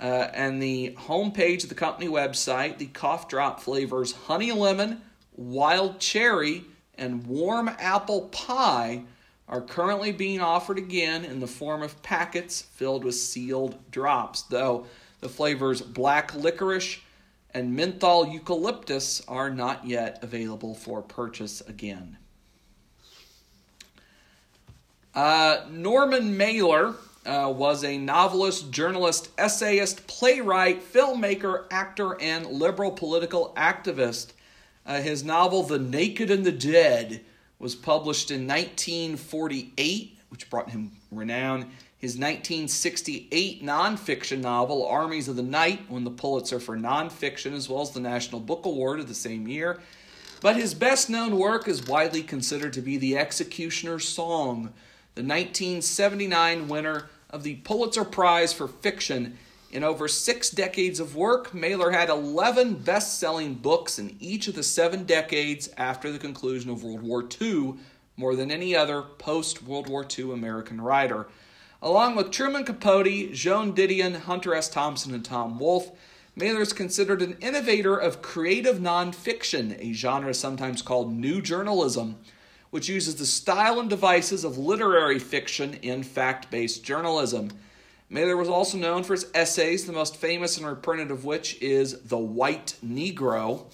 Uh, 0.01 0.05
and 0.33 0.63
the 0.63 0.95
homepage 0.97 1.65
of 1.65 1.71
the 1.71 1.75
company 1.75 2.07
website, 2.07 2.79
the 2.79 2.87
cough 2.87 3.29
drop 3.29 3.61
flavors 3.61 4.13
honey 4.13 4.53
lemon, 4.53 5.01
wild 5.37 5.99
cherry, 5.99 6.65
and 6.99 7.27
warm 7.27 7.69
apple 7.79 8.23
pie 8.29 9.03
are 9.49 9.63
currently 9.63 10.13
being 10.13 10.41
offered 10.41 10.77
again 10.77 11.25
in 11.25 11.41
the 11.41 11.47
form 11.47 11.83
of 11.83 12.03
packets 12.03 12.61
filled 12.61 13.05
with 13.05 13.15
sealed 13.15 13.77
drops, 13.91 14.43
though 14.43 14.87
the 15.21 15.29
flavors 15.29 15.81
black 15.81 16.35
licorice 16.35 16.99
and 17.55 17.75
menthol 17.75 18.29
eucalyptus 18.29 19.23
are 19.27 19.49
not 19.49 19.87
yet 19.87 20.19
available 20.23 20.75
for 20.75 21.01
purchase 21.01 21.63
again. 21.63 22.19
Uh, 25.15 25.65
Norman 25.71 26.37
Mailer 26.37 26.95
uh, 27.25 27.53
was 27.55 27.83
a 27.85 27.99
novelist, 27.99 28.71
journalist, 28.71 29.31
essayist, 29.39 30.07
playwright, 30.07 30.83
filmmaker, 30.93 31.65
actor, 31.71 32.21
and 32.21 32.47
liberal 32.47 32.91
political 32.91 33.53
activist. 33.57 34.33
Uh, 34.89 35.03
his 35.03 35.23
novel, 35.23 35.63
The 35.63 35.79
Naked 35.79 36.31
and 36.31 36.47
the 36.47 36.51
Dead, 36.51 37.21
was 37.59 37.75
published 37.75 38.31
in 38.31 38.47
1948, 38.47 40.19
which 40.31 40.49
brought 40.49 40.71
him 40.71 40.93
renown. 41.13 41.71
His 41.99 42.15
1968 42.15 43.63
nonfiction 43.63 44.41
novel, 44.41 44.87
Armies 44.87 45.29
of 45.29 45.37
the 45.37 45.43
Night, 45.43 45.91
won 45.91 46.05
the 46.05 46.11
Pulitzer 46.11 46.59
for 46.59 46.75
nonfiction 46.75 47.53
as 47.53 47.69
well 47.69 47.83
as 47.83 47.91
the 47.91 48.01
National 48.01 48.41
Book 48.41 48.65
Award 48.65 48.99
of 48.99 49.09
the 49.09 49.15
same 49.15 49.47
year. 49.47 49.79
But 50.41 50.57
his 50.57 50.73
best 50.73 51.11
known 51.11 51.37
work 51.37 51.69
is 51.69 51.87
widely 51.87 52.23
considered 52.23 52.73
to 52.73 52.81
be 52.81 52.97
The 52.97 53.19
Executioner's 53.19 54.09
Song, 54.09 54.73
the 55.17 55.23
1979 55.23 56.69
winner 56.69 57.11
of 57.29 57.43
the 57.43 57.57
Pulitzer 57.57 58.05
Prize 58.05 58.55
for 58.55 58.69
Fiction. 58.69 59.37
In 59.71 59.85
over 59.85 60.09
six 60.09 60.49
decades 60.49 60.99
of 60.99 61.15
work, 61.15 61.53
Mailer 61.53 61.91
had 61.91 62.09
11 62.09 62.77
best 62.77 63.19
selling 63.19 63.55
books 63.55 63.99
in 63.99 64.17
each 64.19 64.49
of 64.49 64.55
the 64.55 64.63
seven 64.63 65.05
decades 65.05 65.69
after 65.77 66.11
the 66.11 66.19
conclusion 66.19 66.71
of 66.71 66.83
World 66.83 67.03
War 67.03 67.29
II, 67.41 67.75
more 68.17 68.35
than 68.35 68.51
any 68.51 68.75
other 68.75 69.03
post 69.03 69.63
World 69.63 69.89
War 69.89 70.07
II 70.19 70.33
American 70.33 70.81
writer. 70.81 71.29
Along 71.83 72.17
with 72.17 72.31
Truman 72.31 72.65
Capote, 72.65 73.33
Joan 73.33 73.75
Didion, 73.75 74.21
Hunter 74.21 74.55
S. 74.55 74.69
Thompson, 74.69 75.15
and 75.15 75.25
Tom 75.25 75.59
Wolfe, 75.59 75.91
Mailer 76.35 76.63
is 76.63 76.73
considered 76.73 77.21
an 77.21 77.37
innovator 77.41 77.97
of 77.97 78.23
creative 78.23 78.79
nonfiction, 78.79 79.79
a 79.79 79.93
genre 79.93 80.33
sometimes 80.33 80.83
called 80.83 81.13
new 81.13 81.43
journalism 81.43 82.17
which 82.71 82.89
uses 82.89 83.17
the 83.17 83.27
style 83.27 83.81
and 83.81 83.89
devices 83.89 84.45
of 84.45 84.59
literary 84.59 85.19
fiction 85.19 85.75
in 85.75 86.03
fact 86.03 86.51
based 86.51 86.85
journalism. 86.85 87.51
Mailer 88.11 88.37
was 88.37 88.49
also 88.49 88.79
known 88.79 89.03
for 89.03 89.13
his 89.13 89.27
essays, 89.35 89.87
the 89.87 89.93
most 89.93 90.17
famous 90.17 90.57
and 90.57 90.67
reprinted 90.67 91.11
of 91.11 91.25
which 91.25 91.61
is 91.61 92.01
The 92.03 92.19
White 92.19 92.75
Negro. 92.85 93.67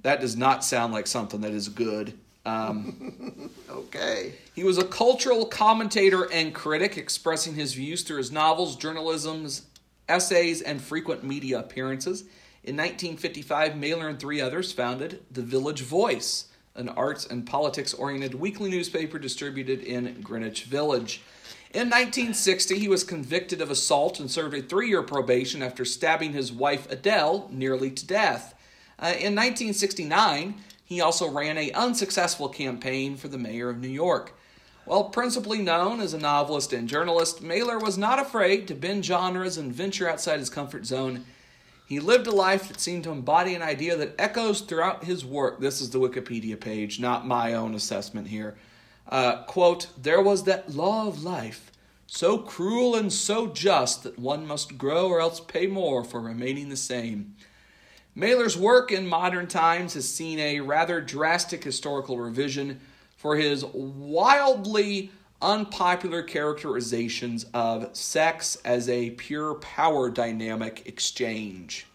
That 0.00 0.20
does 0.20 0.36
not 0.36 0.64
sound 0.64 0.92
like 0.92 1.06
something 1.06 1.42
that 1.42 1.52
is 1.52 1.68
good. 1.68 2.18
Um, 2.46 3.50
okay. 3.70 4.34
He 4.54 4.64
was 4.64 4.78
a 4.78 4.84
cultural 4.84 5.46
commentator 5.46 6.30
and 6.32 6.54
critic, 6.54 6.96
expressing 6.96 7.54
his 7.54 7.74
views 7.74 8.02
through 8.02 8.18
his 8.18 8.32
novels, 8.32 8.76
journalisms, 8.76 9.62
essays, 10.08 10.62
and 10.62 10.80
frequent 10.80 11.22
media 11.22 11.58
appearances. 11.58 12.22
In 12.64 12.76
1955, 12.76 13.76
Mailer 13.76 14.08
and 14.08 14.18
three 14.18 14.40
others 14.40 14.72
founded 14.72 15.22
The 15.30 15.42
Village 15.42 15.82
Voice, 15.82 16.46
an 16.74 16.88
arts 16.88 17.26
and 17.26 17.46
politics 17.46 17.92
oriented 17.92 18.34
weekly 18.34 18.70
newspaper 18.70 19.18
distributed 19.18 19.80
in 19.80 20.20
Greenwich 20.22 20.64
Village. 20.64 21.22
In 21.72 21.88
1960, 21.88 22.78
he 22.78 22.88
was 22.88 23.02
convicted 23.02 23.60
of 23.60 23.70
assault 23.70 24.20
and 24.20 24.30
served 24.30 24.54
a 24.54 24.62
three 24.62 24.88
year 24.88 25.02
probation 25.02 25.62
after 25.62 25.84
stabbing 25.84 26.32
his 26.32 26.52
wife 26.52 26.90
Adele 26.90 27.48
nearly 27.50 27.90
to 27.90 28.06
death. 28.06 28.54
Uh, 28.98 29.06
in 29.06 29.34
1969, 29.34 30.54
he 30.84 31.00
also 31.00 31.30
ran 31.30 31.56
a 31.56 31.72
unsuccessful 31.72 32.48
campaign 32.48 33.16
for 33.16 33.28
the 33.28 33.38
mayor 33.38 33.70
of 33.70 33.78
New 33.78 33.88
York. 33.88 34.34
While 34.84 35.04
principally 35.04 35.62
known 35.62 36.00
as 36.00 36.12
a 36.12 36.18
novelist 36.18 36.72
and 36.72 36.88
journalist, 36.88 37.40
Mailer 37.40 37.78
was 37.78 37.96
not 37.96 38.18
afraid 38.18 38.68
to 38.68 38.74
bend 38.74 39.04
genres 39.04 39.56
and 39.56 39.72
venture 39.72 40.08
outside 40.08 40.40
his 40.40 40.50
comfort 40.50 40.84
zone 40.84 41.24
he 41.92 42.00
lived 42.00 42.26
a 42.26 42.30
life 42.30 42.68
that 42.68 42.80
seemed 42.80 43.04
to 43.04 43.10
embody 43.10 43.54
an 43.54 43.60
idea 43.60 43.94
that 43.98 44.14
echoes 44.18 44.62
throughout 44.62 45.04
his 45.04 45.26
work. 45.26 45.60
This 45.60 45.82
is 45.82 45.90
the 45.90 45.98
Wikipedia 45.98 46.58
page, 46.58 46.98
not 46.98 47.26
my 47.26 47.52
own 47.52 47.74
assessment 47.74 48.28
here. 48.28 48.56
Uh, 49.08 49.42
quote, 49.44 49.88
There 50.00 50.22
was 50.22 50.44
that 50.44 50.74
law 50.74 51.06
of 51.06 51.22
life, 51.22 51.70
so 52.06 52.38
cruel 52.38 52.94
and 52.94 53.12
so 53.12 53.46
just 53.46 54.02
that 54.02 54.18
one 54.18 54.46
must 54.46 54.78
grow 54.78 55.08
or 55.08 55.20
else 55.20 55.40
pay 55.40 55.66
more 55.66 56.04
for 56.04 56.20
remaining 56.20 56.68
the 56.68 56.76
same. 56.76 57.34
Mailer's 58.14 58.56
work 58.56 58.92
in 58.92 59.06
modern 59.06 59.46
times 59.46 59.94
has 59.94 60.08
seen 60.08 60.38
a 60.38 60.60
rather 60.60 61.00
drastic 61.00 61.64
historical 61.64 62.18
revision 62.18 62.80
for 63.16 63.36
his 63.36 63.64
wildly 63.64 65.10
unpopular 65.40 66.22
characterizations 66.22 67.46
of 67.54 67.96
sex 67.96 68.56
as 68.64 68.88
a 68.88 69.10
pure 69.10 69.54
power 69.54 70.10
dynamic 70.10 70.86
exchange. 70.86 71.86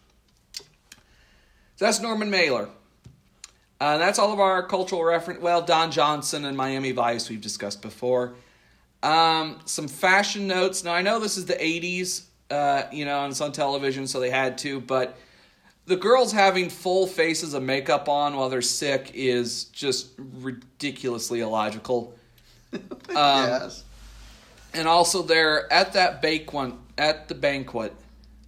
So 1.76 1.84
that's 1.84 2.00
Norman 2.00 2.30
Mailer. 2.30 2.68
Uh, 3.80 3.96
that's 3.98 4.18
all 4.18 4.32
of 4.32 4.40
our 4.40 4.62
cultural 4.62 5.04
reference. 5.04 5.40
Well, 5.40 5.62
Don 5.62 5.90
Johnson 5.90 6.44
and 6.44 6.56
Miami 6.56 6.92
Vice 6.92 7.28
we've 7.28 7.40
discussed 7.40 7.80
before. 7.80 8.34
Um, 9.02 9.60
some 9.66 9.86
fashion 9.86 10.48
notes. 10.48 10.82
Now 10.82 10.94
I 10.94 11.02
know 11.02 11.20
this 11.20 11.36
is 11.36 11.46
the 11.46 11.54
'80s, 11.54 12.24
uh, 12.50 12.84
you 12.92 13.04
know, 13.04 13.22
and 13.22 13.30
it's 13.30 13.40
on 13.40 13.52
television, 13.52 14.06
so 14.08 14.18
they 14.18 14.30
had 14.30 14.58
to. 14.58 14.80
But 14.80 15.16
the 15.86 15.96
girls 15.96 16.32
having 16.32 16.68
full 16.68 17.06
faces 17.06 17.54
of 17.54 17.62
makeup 17.62 18.08
on 18.08 18.36
while 18.36 18.48
they're 18.48 18.62
sick 18.62 19.12
is 19.14 19.64
just 19.64 20.08
ridiculously 20.18 21.40
illogical. 21.40 22.14
Um, 23.08 23.48
yes. 23.48 23.84
And 24.74 24.86
also, 24.86 25.22
there 25.22 25.72
at 25.72 25.94
that 25.94 26.20
banquet, 26.20 26.74
at 26.98 27.26
the 27.26 27.34
banquet, 27.34 27.94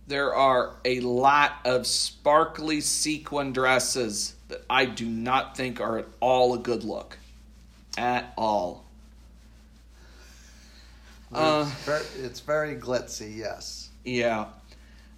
there 0.06 0.34
are 0.34 0.74
a 0.84 1.00
lot 1.00 1.52
of 1.64 1.86
sparkly 1.86 2.82
sequin 2.82 3.54
dresses 3.54 4.34
that 4.50 4.64
I 4.68 4.84
do 4.84 5.06
not 5.06 5.56
think 5.56 5.80
are 5.80 5.98
at 5.98 6.06
all 6.20 6.54
a 6.54 6.58
good 6.58 6.84
look, 6.84 7.18
at 7.96 8.32
all. 8.36 8.84
Uh, 11.32 11.64
it's, 11.66 11.84
very, 11.84 12.24
it's 12.24 12.40
very 12.40 12.76
glitzy, 12.76 13.36
yes. 13.36 13.88
Yeah. 14.04 14.46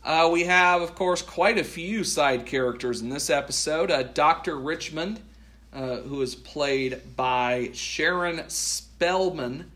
Uh, 0.04 0.28
we 0.32 0.44
have, 0.44 0.82
of 0.82 0.94
course, 0.94 1.22
quite 1.22 1.58
a 1.58 1.64
few 1.64 2.04
side 2.04 2.44
characters 2.44 3.00
in 3.00 3.08
this 3.08 3.30
episode. 3.30 3.90
Uh, 3.90 4.02
Dr. 4.02 4.58
Richmond, 4.58 5.20
uh, 5.72 5.98
who 5.98 6.20
is 6.22 6.34
played 6.34 7.00
by 7.16 7.70
Sharon 7.72 8.48
Spelman, 8.48 9.70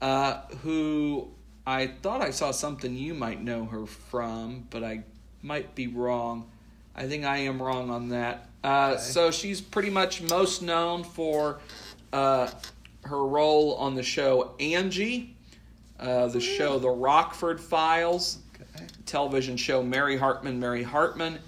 uh, 0.00 0.42
who 0.62 1.28
I 1.66 1.88
thought 1.88 2.22
I 2.22 2.30
saw 2.30 2.50
something 2.50 2.96
you 2.96 3.14
might 3.14 3.42
know 3.42 3.66
her 3.66 3.84
from, 3.84 4.66
but 4.70 4.84
I 4.84 5.02
might 5.42 5.74
be 5.74 5.86
wrong. 5.86 6.50
I 6.94 7.06
think 7.06 7.24
I 7.24 7.38
am 7.38 7.60
wrong 7.60 7.90
on 7.90 8.08
that. 8.08 8.47
Uh, 8.64 8.92
Okay. 8.94 9.00
So 9.02 9.30
she's 9.30 9.60
pretty 9.60 9.90
much 9.90 10.22
most 10.22 10.62
known 10.62 11.04
for 11.04 11.60
uh, 12.12 12.48
her 13.04 13.24
role 13.26 13.74
on 13.76 13.94
the 13.94 14.02
show 14.02 14.54
Angie, 14.60 15.36
uh, 16.00 16.26
the 16.28 16.40
show 16.40 16.78
The 16.78 16.90
Rockford 16.90 17.60
Files, 17.60 18.38
Okay. 18.76 18.86
television 19.06 19.56
show 19.56 19.82
Mary 19.82 20.16
Hartman, 20.16 20.58
Mary 20.58 20.82
Hartman, 20.82 21.38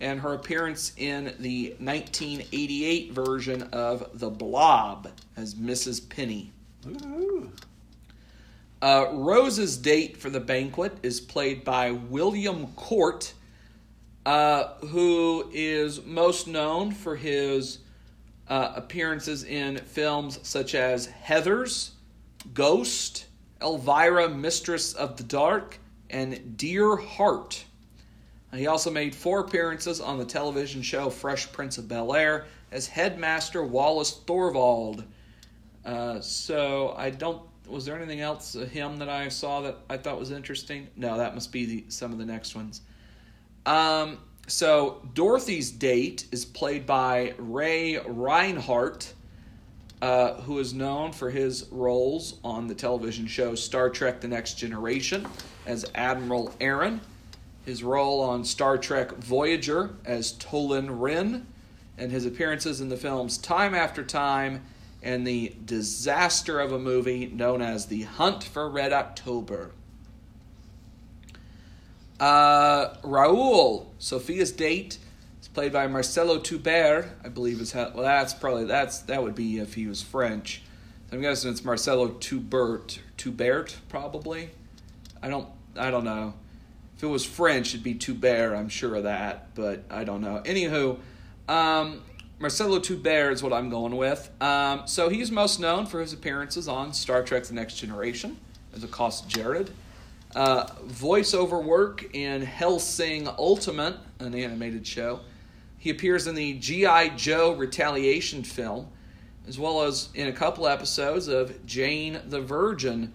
and 0.00 0.20
her 0.20 0.32
appearance 0.34 0.92
in 0.96 1.34
the 1.40 1.74
1988 1.78 3.12
version 3.12 3.62
of 3.72 4.18
The 4.18 4.30
Blob 4.30 5.08
as 5.36 5.54
Mrs. 5.54 6.08
Penny. 6.08 6.52
Ooh. 6.86 7.50
Uh, 8.80 9.08
Rose's 9.12 9.76
date 9.76 10.16
for 10.16 10.30
the 10.30 10.40
banquet 10.40 10.96
is 11.02 11.20
played 11.20 11.64
by 11.64 11.90
William 11.90 12.68
Cort, 12.76 13.34
uh, 14.26 14.74
who 14.86 15.48
is 15.52 16.04
most 16.04 16.46
known 16.46 16.92
for 16.92 17.16
his 17.16 17.78
uh, 18.48 18.72
appearances 18.76 19.44
in 19.44 19.78
films 19.78 20.38
such 20.42 20.74
as 20.74 21.08
Heathers, 21.08 21.90
Ghost, 22.52 23.26
Elvira, 23.62 24.28
Mistress 24.28 24.92
of 24.92 25.16
the 25.16 25.22
Dark, 25.22 25.78
and 26.10 26.56
Dear 26.56 26.96
Heart. 26.96 27.64
He 28.52 28.66
also 28.66 28.90
made 28.90 29.14
four 29.14 29.40
appearances 29.40 30.00
on 30.00 30.18
the 30.18 30.24
television 30.24 30.82
show 30.82 31.08
Fresh 31.08 31.52
Prince 31.52 31.78
of 31.78 31.86
Bel 31.86 32.14
Air 32.14 32.46
as 32.72 32.88
Headmaster 32.88 33.62
Wallace 33.62 34.20
Thorvald. 34.26 35.04
Uh, 35.84 36.20
so 36.20 36.94
I 36.96 37.10
don't. 37.10 37.42
Was 37.68 37.84
there 37.84 37.96
anything 37.96 38.20
else 38.20 38.56
of 38.56 38.68
him 38.68 38.96
that 38.96 39.08
I 39.08 39.28
saw 39.28 39.60
that 39.60 39.78
I 39.88 39.96
thought 39.96 40.18
was 40.18 40.32
interesting? 40.32 40.88
No, 40.96 41.16
that 41.16 41.34
must 41.34 41.52
be 41.52 41.64
the, 41.64 41.84
some 41.88 42.10
of 42.10 42.18
the 42.18 42.24
next 42.24 42.56
ones. 42.56 42.80
Um, 43.66 44.18
so 44.46 45.06
Dorothy's 45.14 45.70
date 45.70 46.26
is 46.32 46.44
played 46.44 46.86
by 46.86 47.34
Ray 47.38 47.98
Reinhardt, 47.98 49.14
uh, 50.02 50.34
who 50.42 50.58
is 50.58 50.72
known 50.74 51.12
for 51.12 51.30
his 51.30 51.66
roles 51.70 52.38
on 52.42 52.66
the 52.66 52.74
television 52.74 53.26
show 53.26 53.54
Star 53.54 53.90
Trek: 53.90 54.20
The 54.20 54.28
Next 54.28 54.54
Generation 54.54 55.26
as 55.66 55.84
Admiral 55.94 56.54
Aaron, 56.60 57.00
his 57.64 57.84
role 57.84 58.20
on 58.22 58.44
Star 58.44 58.78
Trek 58.78 59.12
Voyager 59.16 59.94
as 60.04 60.32
Tolan 60.34 61.00
Rin, 61.00 61.46
and 61.98 62.10
his 62.10 62.24
appearances 62.24 62.80
in 62.80 62.88
the 62.88 62.96
films 62.96 63.38
Time 63.38 63.74
After 63.74 64.02
Time 64.02 64.62
and 65.02 65.26
the 65.26 65.54
disaster 65.64 66.60
of 66.60 66.72
a 66.72 66.78
movie 66.78 67.26
known 67.26 67.62
as 67.62 67.86
The 67.86 68.02
Hunt 68.02 68.44
for 68.44 68.68
Red 68.68 68.92
October. 68.92 69.72
Uh, 72.20 72.94
Raoul, 73.02 73.92
Sophia's 73.98 74.52
date, 74.52 74.98
is 75.40 75.48
played 75.48 75.72
by 75.72 75.86
Marcelo 75.86 76.38
Toubert, 76.38 77.08
I 77.24 77.30
believe 77.30 77.60
is 77.60 77.72
how. 77.72 77.90
Well, 77.94 78.04
that's 78.04 78.34
probably 78.34 78.66
that's 78.66 79.00
that 79.00 79.22
would 79.22 79.34
be 79.34 79.58
if 79.58 79.74
he 79.74 79.86
was 79.86 80.02
French. 80.02 80.62
I'm 81.10 81.22
guessing 81.22 81.50
it's 81.50 81.64
Marcelo 81.64 82.08
Tubert, 82.08 83.00
Tubert 83.16 83.76
probably. 83.88 84.50
I 85.22 85.28
don't 85.28 85.48
I 85.76 85.90
don't 85.90 86.04
know. 86.04 86.34
If 86.96 87.02
it 87.02 87.06
was 87.06 87.24
French, 87.24 87.68
it'd 87.68 87.82
be 87.82 87.94
Toubert. 87.94 88.54
I'm 88.54 88.68
sure 88.68 88.96
of 88.96 89.04
that, 89.04 89.54
but 89.54 89.84
I 89.90 90.04
don't 90.04 90.20
know. 90.20 90.42
Anywho, 90.44 90.98
um, 91.48 92.02
Marcelo 92.38 92.78
Tubert 92.78 93.32
is 93.32 93.42
what 93.42 93.54
I'm 93.54 93.70
going 93.70 93.96
with. 93.96 94.30
Um, 94.42 94.82
so 94.84 95.08
he's 95.08 95.30
most 95.30 95.58
known 95.58 95.86
for 95.86 96.02
his 96.02 96.12
appearances 96.12 96.68
on 96.68 96.92
Star 96.92 97.22
Trek: 97.22 97.44
The 97.44 97.54
Next 97.54 97.76
Generation 97.76 98.36
as 98.74 98.84
a 98.84 98.88
cost 98.88 99.26
Jared. 99.26 99.70
Uh, 100.34 100.64
voiceover 100.86 101.62
work 101.62 102.14
in 102.14 102.42
Hellsing 102.42 103.26
Ultimate, 103.26 103.96
an 104.20 104.34
animated 104.34 104.86
show. 104.86 105.20
He 105.78 105.90
appears 105.90 106.26
in 106.26 106.36
the 106.36 106.54
G.I. 106.54 107.08
Joe 107.16 107.54
Retaliation 107.54 108.44
film, 108.44 108.86
as 109.48 109.58
well 109.58 109.82
as 109.82 110.08
in 110.14 110.28
a 110.28 110.32
couple 110.32 110.68
episodes 110.68 111.26
of 111.26 111.66
Jane 111.66 112.20
the 112.28 112.40
Virgin. 112.40 113.12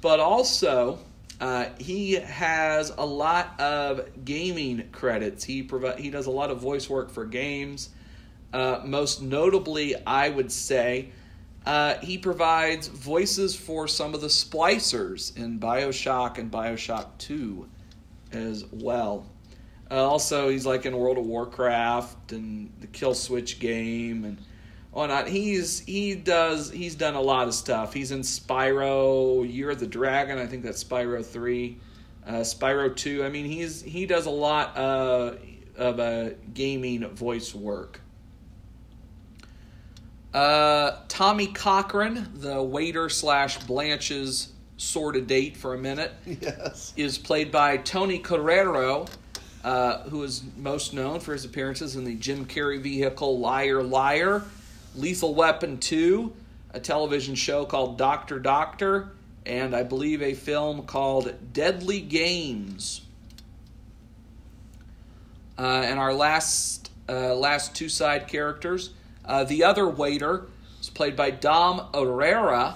But 0.00 0.18
also, 0.18 1.00
uh, 1.40 1.66
he 1.78 2.14
has 2.14 2.90
a 2.96 3.04
lot 3.04 3.58
of 3.60 4.24
gaming 4.24 4.88
credits. 4.92 5.44
He 5.44 5.62
provi- 5.62 6.00
he 6.00 6.10
does 6.10 6.26
a 6.26 6.30
lot 6.30 6.50
of 6.50 6.58
voice 6.60 6.88
work 6.88 7.10
for 7.10 7.26
games. 7.26 7.90
Uh, 8.52 8.80
most 8.84 9.20
notably, 9.20 9.94
I 10.06 10.30
would 10.30 10.50
say, 10.50 11.10
uh, 11.66 11.98
he 11.98 12.16
provides 12.16 12.88
voices 12.88 13.54
for 13.54 13.86
some 13.86 14.14
of 14.14 14.20
the 14.20 14.28
splicers 14.28 15.36
in 15.36 15.58
Bioshock 15.60 16.38
and 16.38 16.50
Bioshock 16.50 17.06
2 17.18 17.68
as 18.32 18.64
well. 18.72 19.26
Uh, 19.90 19.96
also, 19.96 20.48
he's 20.48 20.64
like 20.64 20.86
in 20.86 20.96
World 20.96 21.18
of 21.18 21.26
Warcraft 21.26 22.32
and 22.32 22.72
the 22.80 22.86
Kill 22.86 23.14
Switch 23.14 23.58
game 23.58 24.24
and 24.24 24.38
whatnot. 24.92 25.28
He's 25.28 25.80
he 25.80 26.14
does 26.14 26.70
he's 26.70 26.94
done 26.94 27.14
a 27.14 27.20
lot 27.20 27.48
of 27.48 27.54
stuff. 27.54 27.92
He's 27.92 28.12
in 28.12 28.20
Spyro, 28.20 29.52
Year 29.52 29.70
of 29.70 29.80
the 29.80 29.88
Dragon. 29.88 30.38
I 30.38 30.46
think 30.46 30.62
that's 30.62 30.82
Spyro 30.82 31.24
three, 31.24 31.78
uh, 32.24 32.34
Spyro 32.34 32.94
two. 32.94 33.24
I 33.24 33.30
mean, 33.30 33.46
he's 33.46 33.82
he 33.82 34.06
does 34.06 34.26
a 34.26 34.30
lot 34.30 34.76
uh, 34.76 35.34
of 35.76 35.98
uh, 35.98 36.30
gaming 36.54 37.08
voice 37.08 37.52
work. 37.52 38.00
Uh, 40.32 40.92
Tommy 41.20 41.48
Cochran, 41.48 42.30
the 42.36 42.62
waiter 42.62 43.10
slash 43.10 43.58
Blanche's 43.64 44.54
sort 44.78 45.16
of 45.16 45.26
date 45.26 45.54
for 45.54 45.74
a 45.74 45.78
minute, 45.78 46.12
Yes. 46.24 46.94
is 46.96 47.18
played 47.18 47.52
by 47.52 47.76
Tony 47.76 48.18
Carreiro, 48.18 49.06
uh, 49.62 49.98
who 50.04 50.22
is 50.22 50.42
most 50.56 50.94
known 50.94 51.20
for 51.20 51.34
his 51.34 51.44
appearances 51.44 51.94
in 51.94 52.04
the 52.06 52.14
Jim 52.14 52.46
Carrey 52.46 52.80
vehicle 52.80 53.38
Liar 53.38 53.82
Liar, 53.82 54.44
Lethal 54.96 55.34
Weapon 55.34 55.76
2, 55.76 56.32
a 56.72 56.80
television 56.80 57.34
show 57.34 57.66
called 57.66 57.98
Doctor 57.98 58.38
Doctor, 58.38 59.10
and 59.44 59.76
I 59.76 59.82
believe 59.82 60.22
a 60.22 60.32
film 60.32 60.86
called 60.86 61.34
Deadly 61.52 62.00
Games. 62.00 63.02
Uh, 65.58 65.82
and 65.84 65.98
our 65.98 66.14
last 66.14 66.90
uh, 67.10 67.34
last 67.34 67.74
two 67.74 67.90
side 67.90 68.26
characters, 68.26 68.94
uh, 69.26 69.44
the 69.44 69.64
other 69.64 69.86
waiter 69.86 70.46
played 71.00 71.16
by 71.16 71.30
Dom 71.30 71.80
Irrera, 71.94 72.74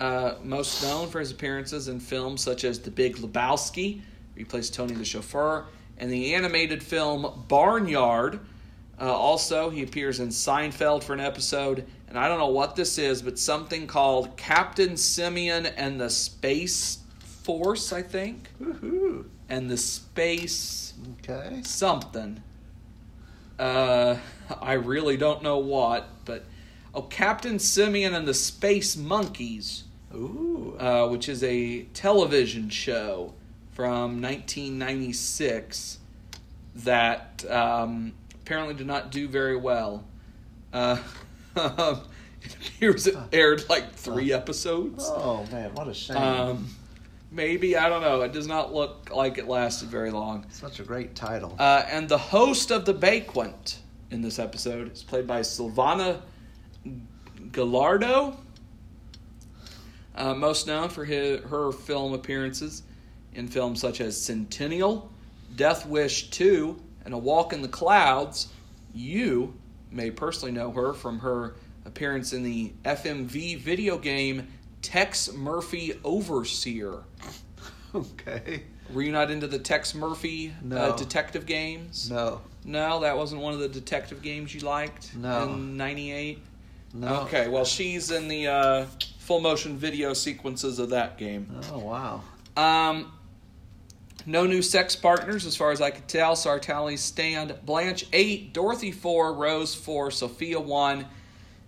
uh, 0.00 0.36
most 0.42 0.82
known 0.82 1.06
for 1.06 1.20
his 1.20 1.30
appearances 1.32 1.88
in 1.88 2.00
films 2.00 2.42
such 2.42 2.64
as 2.64 2.78
The 2.78 2.90
Big 2.90 3.16
Lebowski, 3.16 3.96
where 3.96 4.02
he 4.38 4.44
plays 4.44 4.70
Tony 4.70 4.94
the 4.94 5.04
chauffeur, 5.04 5.66
and 5.98 6.10
the 6.10 6.34
animated 6.34 6.82
film 6.82 7.44
Barnyard. 7.46 8.40
Uh, 8.98 9.12
also, 9.14 9.68
he 9.68 9.82
appears 9.82 10.18
in 10.18 10.28
Seinfeld 10.28 11.04
for 11.04 11.12
an 11.12 11.20
episode, 11.20 11.84
and 12.08 12.18
I 12.18 12.26
don't 12.26 12.38
know 12.38 12.46
what 12.48 12.74
this 12.74 12.96
is, 12.96 13.20
but 13.20 13.38
something 13.38 13.86
called 13.86 14.34
Captain 14.38 14.96
Simian 14.96 15.66
and 15.66 16.00
the 16.00 16.08
Space 16.08 17.00
Force, 17.42 17.92
I 17.92 18.00
think, 18.00 18.48
Woohoo. 18.62 19.26
and 19.50 19.68
the 19.70 19.76
Space 19.76 20.94
Okay. 21.18 21.60
something. 21.66 22.42
Uh, 23.58 24.16
I 24.62 24.72
really 24.72 25.18
don't 25.18 25.42
know 25.42 25.58
what, 25.58 26.08
but 26.24 26.46
oh, 26.94 27.02
Captain 27.02 27.58
Simian 27.58 28.14
and 28.14 28.26
the 28.26 28.34
Space 28.34 28.96
Monkeys, 28.96 29.84
Ooh. 30.14 30.76
uh, 30.78 31.08
which 31.08 31.28
is 31.28 31.42
a 31.42 31.82
television 31.94 32.68
show 32.68 33.34
from 33.72 34.20
1996 34.20 35.98
that 36.74 37.44
um, 37.50 38.12
apparently 38.34 38.74
did 38.74 38.86
not 38.86 39.10
do 39.10 39.28
very 39.28 39.56
well. 39.56 40.04
Uh, 40.72 40.98
Here's 42.78 43.06
it 43.06 43.16
aired 43.32 43.68
like 43.68 43.92
three 43.94 44.32
episodes. 44.32 45.04
Oh 45.06 45.46
man, 45.50 45.74
what 45.74 45.88
a 45.88 45.94
shame! 45.94 46.16
Um, 46.16 46.68
maybe 47.30 47.76
I 47.76 47.88
don't 47.88 48.02
know. 48.02 48.22
It 48.22 48.32
does 48.32 48.46
not 48.46 48.72
look 48.72 49.10
like 49.14 49.38
it 49.38 49.48
lasted 49.48 49.88
very 49.88 50.10
long. 50.10 50.46
Such 50.50 50.80
a 50.80 50.82
great 50.82 51.14
title. 51.14 51.54
Uh, 51.58 51.84
and 51.88 52.08
the 52.08 52.18
host 52.18 52.70
of 52.70 52.84
the 52.84 52.94
banquet 52.94 53.78
in 54.10 54.22
this 54.22 54.38
episode 54.38 54.92
is 54.92 55.02
played 55.02 55.26
by 55.26 55.40
Silvana 55.40 56.20
Gallardo, 57.52 58.36
uh, 60.14 60.34
most 60.34 60.66
known 60.66 60.88
for 60.88 61.04
his, 61.04 61.40
her 61.44 61.72
film 61.72 62.12
appearances 62.12 62.82
in 63.34 63.48
films 63.48 63.80
such 63.80 64.00
as 64.00 64.20
Centennial, 64.20 65.10
Death 65.56 65.86
Wish 65.86 66.30
2, 66.30 66.78
and 67.04 67.14
A 67.14 67.18
Walk 67.18 67.52
in 67.52 67.62
the 67.62 67.68
Clouds. 67.68 68.48
You 68.94 69.54
may 69.90 70.10
personally 70.10 70.52
know 70.52 70.70
her 70.72 70.92
from 70.92 71.20
her 71.20 71.54
appearance 71.84 72.32
in 72.32 72.42
the 72.42 72.72
FMV 72.84 73.58
video 73.58 73.98
game 73.98 74.48
Tex 74.82 75.32
Murphy 75.32 75.98
Overseer. 76.04 77.02
okay. 77.94 78.64
Were 78.92 79.02
you 79.02 79.12
not 79.12 79.30
into 79.30 79.46
the 79.46 79.58
Tex 79.58 79.94
Murphy 79.94 80.52
uh, 80.72 80.96
detective 80.96 81.46
games? 81.46 82.10
No. 82.10 82.40
No, 82.64 83.00
that 83.00 83.16
wasn't 83.16 83.40
one 83.40 83.52
of 83.54 83.60
the 83.60 83.68
detective 83.68 84.22
games 84.22 84.54
you 84.54 84.60
liked 84.60 85.14
No. 85.14 85.44
in 85.44 85.76
'98. 85.76 86.38
No. 86.94 87.20
Okay, 87.22 87.48
well, 87.48 87.64
she's 87.64 88.10
in 88.10 88.28
the 88.28 88.46
uh, 88.46 88.86
full 89.18 89.40
motion 89.40 89.76
video 89.76 90.14
sequences 90.14 90.78
of 90.78 90.90
that 90.90 91.18
game. 91.18 91.60
Oh 91.72 91.78
wow. 91.78 92.22
Um, 92.56 93.12
no 94.26 94.46
new 94.46 94.62
sex 94.62 94.96
partners, 94.96 95.46
as 95.46 95.56
far 95.56 95.70
as 95.70 95.80
I 95.80 95.90
could 95.90 96.08
tell. 96.08 96.34
Tallies 96.34 97.00
stand: 97.00 97.54
Blanche 97.64 98.06
eight, 98.12 98.52
Dorothy 98.52 98.92
four, 98.92 99.32
Rose 99.34 99.74
four, 99.74 100.10
Sophia 100.10 100.60
one. 100.60 101.06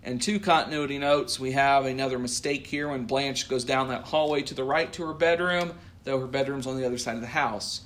And 0.02 0.22
two 0.22 0.40
continuity 0.40 0.96
notes. 0.96 1.38
We 1.38 1.52
have 1.52 1.84
another 1.84 2.18
mistake 2.18 2.66
here 2.66 2.88
when 2.88 3.04
Blanche 3.04 3.50
goes 3.50 3.64
down 3.64 3.88
that 3.88 4.04
hallway 4.04 4.40
to 4.40 4.54
the 4.54 4.64
right 4.64 4.90
to 4.94 5.04
her 5.06 5.12
bedroom, 5.12 5.74
though 6.04 6.18
her 6.18 6.26
bedroom's 6.26 6.66
on 6.66 6.78
the 6.78 6.86
other 6.86 6.96
side 6.96 7.16
of 7.16 7.20
the 7.20 7.26
house. 7.26 7.82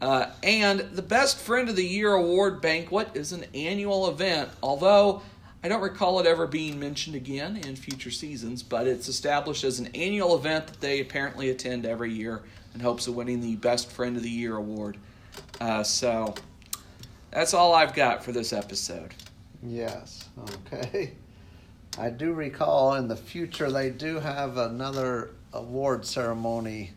Uh, 0.00 0.26
and 0.42 0.80
the 0.80 1.00
Best 1.00 1.38
Friend 1.38 1.68
of 1.68 1.76
the 1.76 1.84
Year 1.84 2.12
award 2.12 2.60
banquet 2.60 3.10
is 3.14 3.30
an 3.30 3.44
annual 3.54 4.08
event, 4.08 4.50
although 4.64 5.22
I 5.64 5.68
don't 5.68 5.80
recall 5.80 6.20
it 6.20 6.26
ever 6.26 6.46
being 6.46 6.78
mentioned 6.78 7.16
again 7.16 7.56
in 7.56 7.74
future 7.74 8.10
seasons, 8.10 8.62
but 8.62 8.86
it's 8.86 9.08
established 9.08 9.64
as 9.64 9.78
an 9.78 9.86
annual 9.94 10.36
event 10.36 10.66
that 10.66 10.78
they 10.82 11.00
apparently 11.00 11.48
attend 11.48 11.86
every 11.86 12.12
year 12.12 12.42
in 12.74 12.80
hopes 12.80 13.06
of 13.06 13.16
winning 13.16 13.40
the 13.40 13.56
Best 13.56 13.90
Friend 13.90 14.14
of 14.14 14.22
the 14.22 14.28
Year 14.28 14.56
award. 14.56 14.98
Uh, 15.62 15.82
so 15.82 16.34
that's 17.30 17.54
all 17.54 17.74
I've 17.74 17.94
got 17.94 18.22
for 18.22 18.30
this 18.30 18.52
episode. 18.52 19.14
Yes. 19.62 20.28
Okay. 20.50 21.14
I 21.98 22.10
do 22.10 22.34
recall 22.34 22.96
in 22.96 23.08
the 23.08 23.16
future 23.16 23.70
they 23.70 23.88
do 23.88 24.18
have 24.18 24.58
another 24.58 25.30
award 25.54 26.04
ceremony 26.04 26.92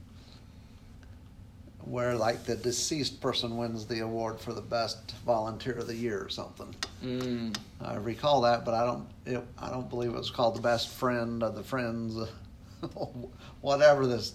where 1.89 2.15
like 2.15 2.43
the 2.43 2.55
deceased 2.55 3.21
person 3.21 3.57
wins 3.57 3.85
the 3.85 3.99
award 3.99 4.39
for 4.39 4.53
the 4.53 4.61
best 4.61 5.11
volunteer 5.25 5.73
of 5.73 5.87
the 5.87 5.95
year 5.95 6.23
or 6.23 6.29
something. 6.29 6.73
Mm, 7.03 7.55
I 7.81 7.95
recall 7.95 8.41
that, 8.41 8.65
but 8.65 8.73
I 8.73 8.85
don't. 8.85 9.07
It, 9.25 9.43
I 9.57 9.69
don't 9.69 9.89
believe 9.89 10.11
it 10.11 10.17
was 10.17 10.31
called 10.31 10.55
the 10.55 10.61
best 10.61 10.89
friend 10.89 11.43
of 11.43 11.55
the 11.55 11.63
friends, 11.63 12.29
whatever 13.61 14.05
this 14.05 14.33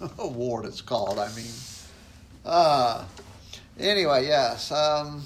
award 0.18 0.66
is 0.66 0.80
called. 0.80 1.18
I 1.18 1.32
mean, 1.34 1.52
uh, 2.44 3.04
anyway, 3.78 4.26
yes. 4.26 4.70
Um, 4.70 5.22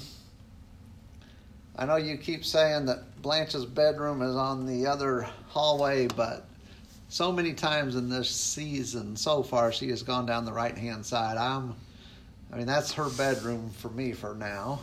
I 1.77 1.85
know 1.85 1.97
you 1.97 2.17
keep 2.17 2.45
saying 2.45 2.87
that 2.87 3.21
Blanche's 3.21 3.67
bedroom 3.67 4.23
is 4.23 4.35
on 4.35 4.67
the 4.67 4.87
other 4.87 5.29
hallway, 5.49 6.07
but 6.07 6.46
so 7.17 7.33
many 7.33 7.55
times 7.55 7.97
in 7.97 8.11
this 8.11 8.29
season 8.29 9.17
so 9.17 9.43
far, 9.43 9.73
she 9.73 9.89
has 9.89 10.03
gone 10.03 10.27
down 10.27 10.45
the 10.45 10.53
right 10.53 10.77
hand 10.77 11.07
side. 11.07 11.39
I'm, 11.39 11.75
I 12.53 12.59
mean, 12.59 12.67
that's 12.67 12.93
her 12.93 13.09
bedroom 13.09 13.71
for 13.71 13.89
me 13.89 14.13
for 14.13 14.35
now. 14.35 14.81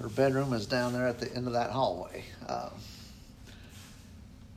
Her 0.00 0.08
bedroom 0.08 0.52
is 0.52 0.66
down 0.66 0.92
there 0.92 1.06
at 1.06 1.20
the 1.20 1.32
end 1.32 1.46
of 1.46 1.52
that 1.52 1.70
hallway. 1.70 2.24
Um, 2.48 2.70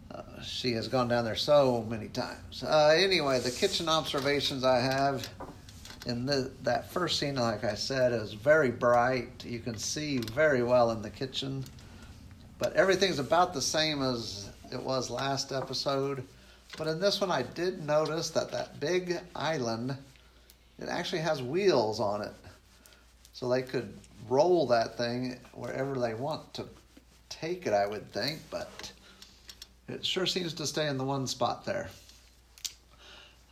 uh, 0.09 0.41
she 0.41 0.71
has 0.71 0.87
gone 0.87 1.07
down 1.07 1.23
there 1.23 1.35
so 1.35 1.85
many 1.87 2.07
times. 2.07 2.63
Uh, 2.63 2.95
anyway, 2.97 3.41
the 3.41 3.51
kitchen 3.51 3.87
observations 3.87 4.63
I 4.63 4.79
have 4.79 5.29
in 6.07 6.25
the, 6.25 6.49
that 6.63 6.91
first 6.91 7.19
scene, 7.19 7.35
like 7.35 7.63
I 7.63 7.75
said, 7.75 8.11
is 8.11 8.33
very 8.33 8.71
bright. 8.71 9.45
You 9.45 9.59
can 9.59 9.77
see 9.77 10.17
very 10.17 10.63
well 10.63 10.89
in 10.89 11.03
the 11.03 11.11
kitchen, 11.11 11.63
but 12.57 12.73
everything's 12.73 13.19
about 13.19 13.53
the 13.53 13.61
same 13.61 14.01
as 14.01 14.49
it 14.71 14.81
was 14.81 15.11
last 15.11 15.51
episode. 15.51 16.23
But 16.76 16.88
in 16.88 16.99
this 16.99 17.22
one, 17.22 17.32
I 17.32 17.43
did 17.43 17.86
notice 17.86 18.30
that 18.32 18.51
that 18.51 18.80
big 18.80 19.20
island, 19.36 19.95
it 20.80 20.89
actually 20.89 21.22
has 21.22 21.41
wheels 21.41 21.99
on 21.99 22.22
it, 22.22 22.34
so 23.34 23.47
they 23.47 23.61
could 23.61 23.97
roll 24.28 24.68
that 24.68 24.97
thing 24.97 25.39
wherever 25.53 25.95
they 25.95 26.13
want 26.13 26.53
to 26.55 26.65
take 27.30 27.65
it. 27.65 27.74
I 27.74 27.88
would 27.88 28.11
think, 28.11 28.39
but 28.51 28.91
it 29.88 30.05
sure 30.05 30.26
seems 30.26 30.53
to 30.55 30.68
stay 30.68 30.88
in 30.88 30.97
the 30.97 31.03
one 31.03 31.28
spot 31.28 31.65
there. 31.65 31.89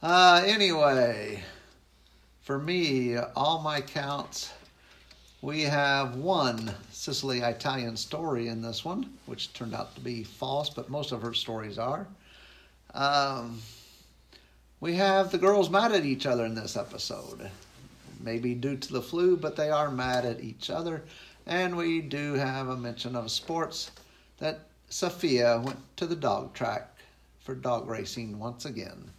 Uh, 0.04 0.44
anyway, 0.46 1.42
for 2.42 2.60
me, 2.60 3.18
all 3.36 3.62
my 3.62 3.82
counts, 3.82 4.52
we 5.42 5.62
have 5.62 6.16
one 6.16 6.72
Sicily 6.92 7.40
Italian 7.40 7.98
story 7.98 8.50
in 8.50 8.62
this 8.62 8.84
one, 8.86 9.14
which 9.26 9.54
turned 9.54 9.74
out 9.74 9.96
to 9.96 10.02
be 10.02 10.24
false, 10.24 10.70
but 10.70 10.90
most 10.90 11.12
of 11.12 11.22
her 11.22 11.34
stories 11.34 11.80
are. 11.80 12.08
Um, 12.96 13.62
we 14.80 14.96
have 14.96 15.30
the 15.30 15.38
girls 15.38 15.70
mad 15.70 15.92
at 15.92 16.06
each 16.06 16.26
other 16.26 16.46
in 16.46 16.56
this 16.56 16.78
episode. 16.78 17.52
Maybe 18.22 18.56
due 18.56 18.78
to 18.78 18.94
the 18.94 19.02
flu, 19.02 19.36
but 19.36 19.58
they 19.58 19.70
are 19.70 19.92
mad 19.92 20.24
at 20.26 20.42
each 20.42 20.70
other. 20.70 21.04
And 21.46 21.76
we 21.76 22.00
do 22.00 22.36
have 22.36 22.70
a 22.70 22.78
mention 22.78 23.18
of 23.18 23.30
sports 23.32 23.92
that 24.38 24.62
Sophia 24.90 25.60
went 25.60 25.80
to 25.98 26.08
the 26.08 26.16
dog 26.16 26.54
track 26.54 26.90
for 27.42 27.54
dog 27.54 27.90
racing 27.90 28.40
once 28.40 28.64
again. 28.64 29.12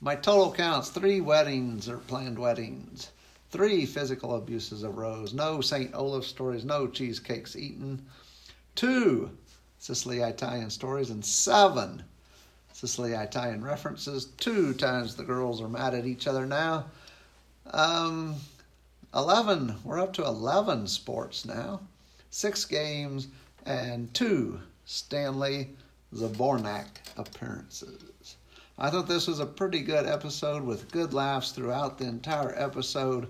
My 0.00 0.16
total 0.16 0.52
counts 0.52 0.90
three 0.90 1.20
weddings 1.20 1.88
or 1.88 1.98
planned 1.98 2.38
weddings, 2.38 3.10
three 3.50 3.86
physical 3.86 4.34
abuses 4.34 4.82
of 4.82 4.98
Rose, 4.98 5.32
no 5.32 5.60
St. 5.60 5.94
Olaf 5.94 6.24
stories, 6.24 6.64
no 6.64 6.88
cheesecakes 6.88 7.54
eaten, 7.54 8.04
two 8.74 9.30
Sicily 9.78 10.18
Italian 10.18 10.70
stories, 10.70 11.10
and 11.10 11.24
seven 11.24 12.02
Sicily 12.78 13.12
Italian 13.12 13.64
references. 13.64 14.26
Two 14.36 14.72
times 14.72 15.16
the 15.16 15.24
girls 15.24 15.60
are 15.60 15.68
mad 15.68 15.94
at 15.94 16.06
each 16.06 16.28
other 16.28 16.46
now. 16.46 16.84
Um, 17.66 18.36
11, 19.12 19.78
we're 19.82 19.98
up 19.98 20.12
to 20.12 20.24
11 20.24 20.86
sports 20.86 21.44
now, 21.44 21.80
six 22.30 22.64
games, 22.64 23.26
and 23.66 24.14
two 24.14 24.60
Stanley 24.84 25.70
Zbornak 26.14 26.86
appearances. 27.16 28.36
I 28.78 28.90
thought 28.90 29.08
this 29.08 29.26
was 29.26 29.40
a 29.40 29.46
pretty 29.46 29.80
good 29.80 30.06
episode 30.06 30.62
with 30.62 30.92
good 30.92 31.12
laughs 31.12 31.50
throughout 31.50 31.98
the 31.98 32.06
entire 32.06 32.54
episode, 32.56 33.26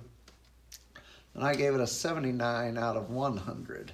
and 1.33 1.43
I 1.43 1.55
gave 1.55 1.75
it 1.75 1.81
a 1.81 1.87
79 1.87 2.77
out 2.77 2.99
of 2.99 3.09
100. 3.09 3.93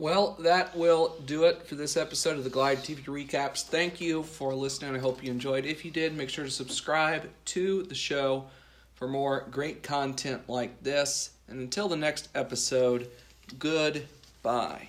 Well, 0.00 0.34
that 0.40 0.74
will 0.74 1.14
do 1.26 1.44
it 1.44 1.66
for 1.66 1.74
this 1.74 1.94
episode 1.94 2.38
of 2.38 2.44
the 2.44 2.48
Glide 2.48 2.78
TV 2.78 3.04
Recaps. 3.04 3.64
Thank 3.64 4.00
you 4.00 4.22
for 4.22 4.54
listening. 4.54 4.96
I 4.96 4.98
hope 4.98 5.22
you 5.22 5.30
enjoyed. 5.30 5.66
If 5.66 5.84
you 5.84 5.90
did, 5.90 6.16
make 6.16 6.30
sure 6.30 6.46
to 6.46 6.50
subscribe 6.50 7.28
to 7.44 7.82
the 7.82 7.94
show 7.94 8.46
for 8.94 9.06
more 9.06 9.44
great 9.50 9.82
content 9.82 10.48
like 10.48 10.82
this. 10.82 11.32
And 11.48 11.60
until 11.60 11.86
the 11.86 11.98
next 11.98 12.30
episode, 12.34 13.10
goodbye. 13.58 14.88